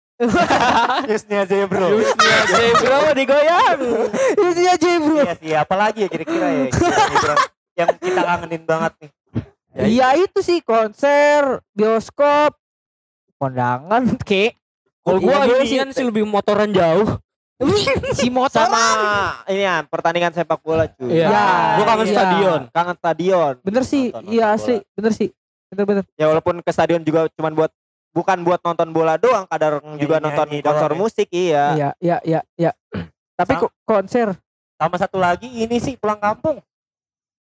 Newsnya 1.01 1.41
aja 1.43 1.55
ya 1.55 1.65
bro. 1.65 1.87
Jusnya 1.89 2.71
bro 2.77 2.99
digoyang. 3.11 3.79
Ini 4.37 4.63
aja 4.69 4.89
bro. 4.99 5.17
Iya 5.19 5.33
sih, 5.35 5.51
apalagi 5.51 6.05
ya 6.05 6.07
kira-kira 6.07 6.47
ya 6.47 6.63
hiburan 6.69 7.37
yang 7.81 7.89
kita 7.97 8.21
kangenin 8.21 8.63
banget 8.63 8.93
nih. 8.97 9.09
Ya, 9.71 9.83
Iya 9.83 10.07
itu 10.21 10.39
sih 10.39 10.61
konser, 10.61 11.41
bioskop, 11.73 12.53
kondangan, 13.41 14.05
kek. 14.29 14.53
Kalau 15.01 15.17
Iya, 15.17 15.25
gue 15.25 15.33
boleh 15.49 15.65
inian 15.65 15.89
sih 15.89 16.05
lebih 16.05 16.23
motoran 16.23 16.69
jauh. 16.69 17.17
si 18.17 18.29
motor 18.29 18.57
Sama 18.65 19.37
ini 19.45 19.61
ya 19.61 19.85
pertandingan 19.85 20.33
sepak 20.33 20.61
bola 20.61 20.85
cuy. 20.87 21.13
Iya. 21.13 21.29
Ya, 21.29 21.45
Gue 21.77 21.85
kangen 21.85 22.05
iya. 22.05 22.13
stadion. 22.13 22.61
Kangen 22.69 22.97
stadion. 22.97 23.53
Bener 23.61 23.83
sih, 23.83 24.09
iya 24.25 24.45
asli, 24.51 24.81
bener 24.93 25.13
sih. 25.13 25.29
Bener-bener. 25.69 26.05
Ya 26.15 26.25
walaupun 26.25 26.57
ke 26.59 26.69
stadion 26.69 27.01
juga 27.01 27.29
cuman 27.31 27.53
buat 27.55 27.71
bukan 28.11 28.41
buat 28.41 28.59
nonton 28.59 28.89
bola 28.89 29.15
doang, 29.15 29.45
kadang 29.47 29.77
juga 29.97 30.17
nonton 30.17 30.49
doang 30.51 30.61
konser 30.63 30.89
ya. 30.89 30.97
musik 30.97 31.27
iya. 31.29 31.65
Iya, 31.71 31.89
iya, 31.99 32.17
iya, 32.23 32.41
iya. 32.57 32.71
Tapi 33.39 33.53
kok 33.55 33.73
konser. 33.81 34.33
Sama 34.75 34.97
satu 34.97 35.17
lagi 35.17 35.45
ini 35.47 35.77
sih 35.77 35.93
pulang 35.95 36.17
kampung. 36.17 36.57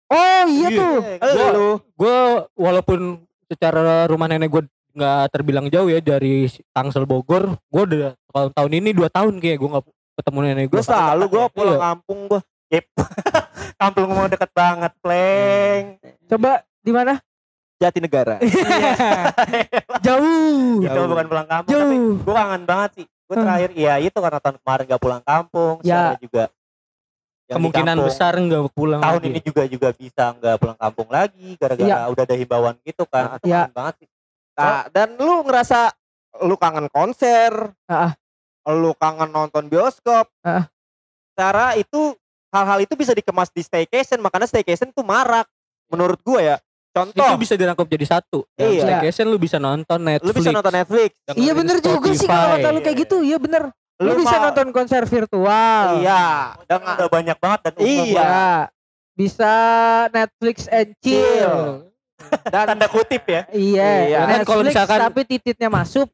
Oh 0.06 0.42
iya 0.46 0.68
Iya. 0.68 0.78
tuh. 0.78 0.96
Eh, 1.00 1.16
Gua- 1.18 1.52
lu 1.54 1.68
Gue 1.94 2.16
walaupun 2.54 3.00
secara 3.46 4.04
rumah 4.04 4.26
nenek 4.26 4.48
gue 4.48 4.62
nggak 4.92 5.22
terbilang 5.30 5.66
jauh 5.66 5.86
ya 5.86 5.98
dari 5.98 6.44
Tangsel 6.70 7.04
Bogor, 7.04 7.54
gue 7.64 7.82
udah 7.84 8.10
tahun 8.28 8.50
tahun 8.52 8.70
ini 8.74 8.90
dua 8.90 9.08
tahun 9.08 9.38
kayak 9.38 9.56
gue 9.56 9.68
nggak 9.68 9.84
ketemu 10.16 10.38
nenek 10.42 10.66
gue. 10.68 10.80
selalu 10.80 11.24
gue 11.26 11.44
pulang 11.50 11.72
Iya. 11.72 11.84
kampung 11.86 12.18
gue. 12.26 12.40
Kampung 13.80 14.06
mau 14.08 14.28
deket 14.28 14.50
banget, 14.52 14.92
pleng. 15.00 15.96
Coba 16.28 16.62
di 16.78 16.92
mana? 16.92 17.16
Jatinegara. 17.76 18.36
Jauh. 20.06 20.78
Itu 20.78 21.00
bukan 21.02 21.26
pulang 21.26 21.48
kampung 21.48 21.72
tapi 21.72 21.96
Jauh. 21.96 22.14
gue 22.20 22.34
kangen 22.36 22.62
banget 22.62 22.90
sih. 22.94 23.06
Gue 23.24 23.34
Hmm. 23.34 23.42
terakhir 23.42 23.70
ya 23.72 23.94
itu 23.98 24.14
karena 24.14 24.38
tahun 24.38 24.56
kemarin 24.58 24.84
gak 24.86 25.00
pulang 25.00 25.22
kampung, 25.22 25.74
Ya. 25.80 26.14
juga 26.16 26.44
Kemungkinan 27.48 27.98
kampung 27.98 28.06
besar 28.06 28.32
nggak 28.38 28.62
pulang 28.70 29.02
tahun 29.02 29.18
lagi. 29.18 29.26
ini 29.26 29.40
juga 29.42 29.62
juga 29.66 29.88
bisa 29.90 30.24
nggak 30.32 30.54
pulang 30.54 30.78
kampung 30.78 31.08
lagi 31.10 31.58
gara-gara 31.58 32.06
udah 32.06 32.22
ada 32.22 32.36
himbauan 32.36 32.74
gitu 32.84 33.02
kan. 33.06 33.24
Nah, 33.26 33.38
ya. 33.42 33.66
kangen 33.66 33.74
banget 33.74 33.94
sih. 33.98 34.08
Nah, 34.60 34.82
dan 34.88 35.08
lu 35.16 35.42
ngerasa 35.42 35.90
lu 36.40 36.54
kangen 36.54 36.86
konser, 36.88 37.72
Ah, 37.84 38.12
lu 38.66 38.92
kangen 38.94 39.28
nonton 39.28 39.66
bioskop. 39.66 40.28
Ah. 40.40 40.68
Cara 41.32 41.74
itu 41.74 42.14
hal-hal 42.48 42.78
itu 42.80 42.94
bisa 42.94 43.10
dikemas 43.10 43.48
di 43.48 43.60
staycation, 43.60 44.18
makanya 44.18 44.46
staycation 44.46 44.90
tuh 44.90 45.00
marak 45.00 45.48
menurut 45.86 46.20
gua 46.20 46.40
ya. 46.40 46.56
Contoh, 46.90 47.22
itu 47.22 47.38
bisa 47.38 47.54
dirangkup 47.54 47.86
jadi 47.86 48.02
satu. 48.04 48.42
Dalam 48.52 48.72
Iya. 48.72 48.82
staycation 48.84 49.26
lu 49.26 49.38
bisa 49.38 49.56
nonton 49.56 50.00
Netflix. 50.00 50.26
lu 50.26 50.32
bisa 50.36 50.50
nonton 50.50 50.74
Netflix. 50.74 51.10
Iya 51.32 51.52
bener 51.52 51.76
juga 51.78 52.08
sih 52.12 52.26
kalau 52.26 52.46
kata 52.48 52.58
lu 52.58 52.60
Spotify. 52.60 52.84
kayak 52.84 52.96
gitu. 52.98 53.16
Iya 53.22 53.38
bener. 53.38 53.62
Lu, 54.00 54.16
bisa 54.16 54.32
mau- 54.34 54.44
nonton 54.48 54.66
konser 54.70 55.02
virtual. 55.04 55.86
Iya, 55.98 56.56
Dan 56.64 56.80
udah 56.80 57.08
banyak 57.10 57.36
banget 57.36 57.60
dan 57.62 57.74
umum 57.76 57.86
Iya. 57.86 58.16
banget. 58.16 58.16
Iya. 58.16 58.48
Bisa 59.12 59.54
Netflix 60.08 60.56
and 60.66 60.90
chill. 60.98 61.89
Dan 62.46 62.64
tanda 62.68 62.86
kutip 62.86 63.22
ya. 63.24 63.42
Iya. 63.50 63.90
Iya. 64.04 64.18
Kan 64.18 64.28
Netflix 64.30 64.46
kalau 64.46 64.62
misalkan- 64.64 65.00
tapi 65.02 65.20
tititnya 65.24 65.68
masuk. 65.68 66.08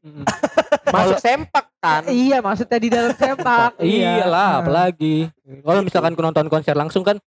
Masuk 0.87 1.17
sempak 1.17 1.65
kan. 1.77 2.01
iya, 2.07 2.39
maksudnya 2.39 2.77
di 2.77 2.89
dalam 2.89 3.11
sepak. 3.11 3.75
Iya 3.79 4.23
lah, 4.23 4.49
Nah. 4.49 4.61
apalagi. 4.61 5.27
Kalau 5.61 5.81
misalkan 5.81 6.13
ku 6.13 6.21
nonton 6.21 6.47
konser 6.47 6.73
langsung 6.73 7.01
kan 7.01 7.19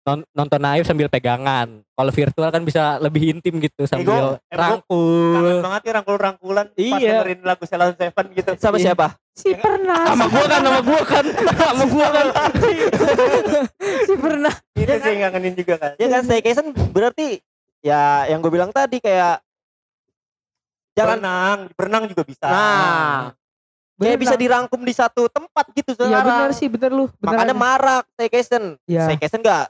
non- 0.00 0.24
nonton 0.32 0.56
live 0.58 0.82
sambil 0.82 1.06
pegangan. 1.06 1.82
Kalau 1.92 2.10
virtual 2.10 2.48
kan 2.48 2.62
bisa 2.62 2.96
lebih 2.98 3.28
intim 3.28 3.58
gitu 3.58 3.84
sambil 3.84 4.06
gua- 4.08 4.22
gua 4.38 4.38
rangkul. 4.48 5.34
Kangen 5.34 5.60
banget 5.60 5.82
ya 5.82 5.92
rangkul-rangkulan 5.92 6.66
pas 6.68 6.78
Iya. 6.78 7.10
dengerin 7.20 7.40
lagu 7.42 7.64
Ceylon 7.64 7.92
Seven 7.92 8.26
gitu. 8.32 8.50
Sama 8.56 8.76
Iya. 8.76 8.84
siapa? 8.88 9.06
Si 9.34 9.50
pernah. 9.52 10.02
Sama 10.08 10.24
gua 10.26 10.44
kan, 10.46 10.60
sama 10.60 10.80
gua 10.80 11.00
kan, 11.04 11.24
sama 11.60 11.84
gua 11.86 12.06
kan. 12.08 12.26
si 14.00 14.14
pernah. 14.16 14.54
Itu 14.74 14.94
sih 14.94 15.14
ngangenin 15.16 15.54
juga 15.54 15.74
kan. 15.76 15.92
Ya 15.96 16.06
kan 16.08 16.22
staycation 16.22 16.66
berarti 16.88 17.42
ya 17.80 18.26
yang 18.26 18.38
gue 18.38 18.50
bilang 18.50 18.70
tadi 18.70 18.98
kayak 18.98 19.42
jalan 20.98 21.18
berenang, 21.18 21.58
berenang 21.78 22.04
juga 22.10 22.22
bisa. 22.26 22.46
Nah, 22.50 23.30
kayak 23.98 24.18
bisa 24.18 24.34
dirangkum 24.34 24.82
di 24.82 24.90
satu 24.90 25.30
tempat 25.30 25.70
gitu 25.70 25.94
Iya 25.94 26.02
sekarang. 26.18 26.26
benar 26.26 26.50
sih, 26.54 26.66
bener 26.66 26.90
lu. 26.90 27.06
Bener 27.18 27.34
Makanya 27.34 27.54
aja. 27.54 27.62
marak 27.62 28.04
staycation. 28.18 28.62
Iya. 28.86 29.02
Staycation 29.06 29.40
enggak 29.42 29.66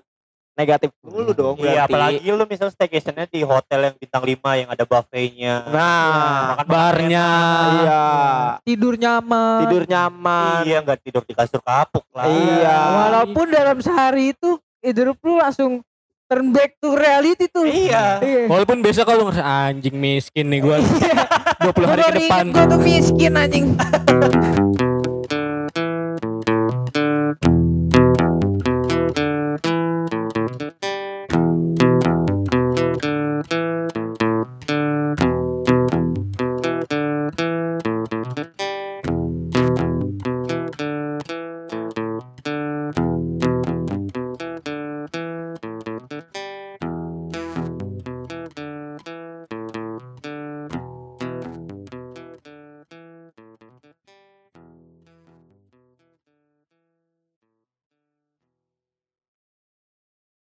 negatif 0.58 0.90
dulu 1.06 1.30
dong 1.30 1.54
Iya, 1.62 1.86
apalagi 1.86 2.18
lu 2.26 2.42
misalnya 2.50 2.74
staycationnya 2.74 3.30
di 3.30 3.46
hotel 3.46 3.78
yang 3.78 3.94
bintang 3.94 4.26
5 4.26 4.58
yang 4.58 4.68
ada 4.74 4.82
buffetnya. 4.82 5.54
Nah, 5.70 6.58
Makan 6.58 6.66
Barnya. 6.66 7.26
iya. 7.78 8.02
Tidur 8.66 8.98
nyaman. 8.98 9.62
Tidur 9.62 9.84
nyaman. 9.86 10.66
Iya, 10.66 10.82
nggak 10.82 10.98
tidur 11.06 11.22
di 11.22 11.34
kasur 11.38 11.62
kapuk 11.62 12.02
lah. 12.10 12.26
Iya. 12.26 12.78
Walaupun 12.90 13.46
dalam 13.54 13.78
sehari 13.78 14.34
itu 14.34 14.58
hidup 14.82 15.14
lu 15.22 15.38
langsung 15.38 15.78
turn 16.28 16.52
back 16.52 16.76
to 16.76 16.92
reality 16.92 17.48
tuh. 17.48 17.64
Iya. 17.64 18.20
Iya. 18.20 18.44
Walaupun 18.52 18.84
biasa 18.84 19.08
kalau 19.08 19.32
ngerasa 19.32 19.44
anjing 19.44 19.96
miskin 19.96 20.52
nih 20.52 20.60
gua 20.60 20.76
20 21.64 21.88
hari 21.88 22.00
Gua 22.04 22.08
ke 22.12 22.18
depan. 22.20 22.44
Gue 22.52 22.64
tuh 22.68 22.80
miskin 22.84 23.32
anjing. 23.34 23.66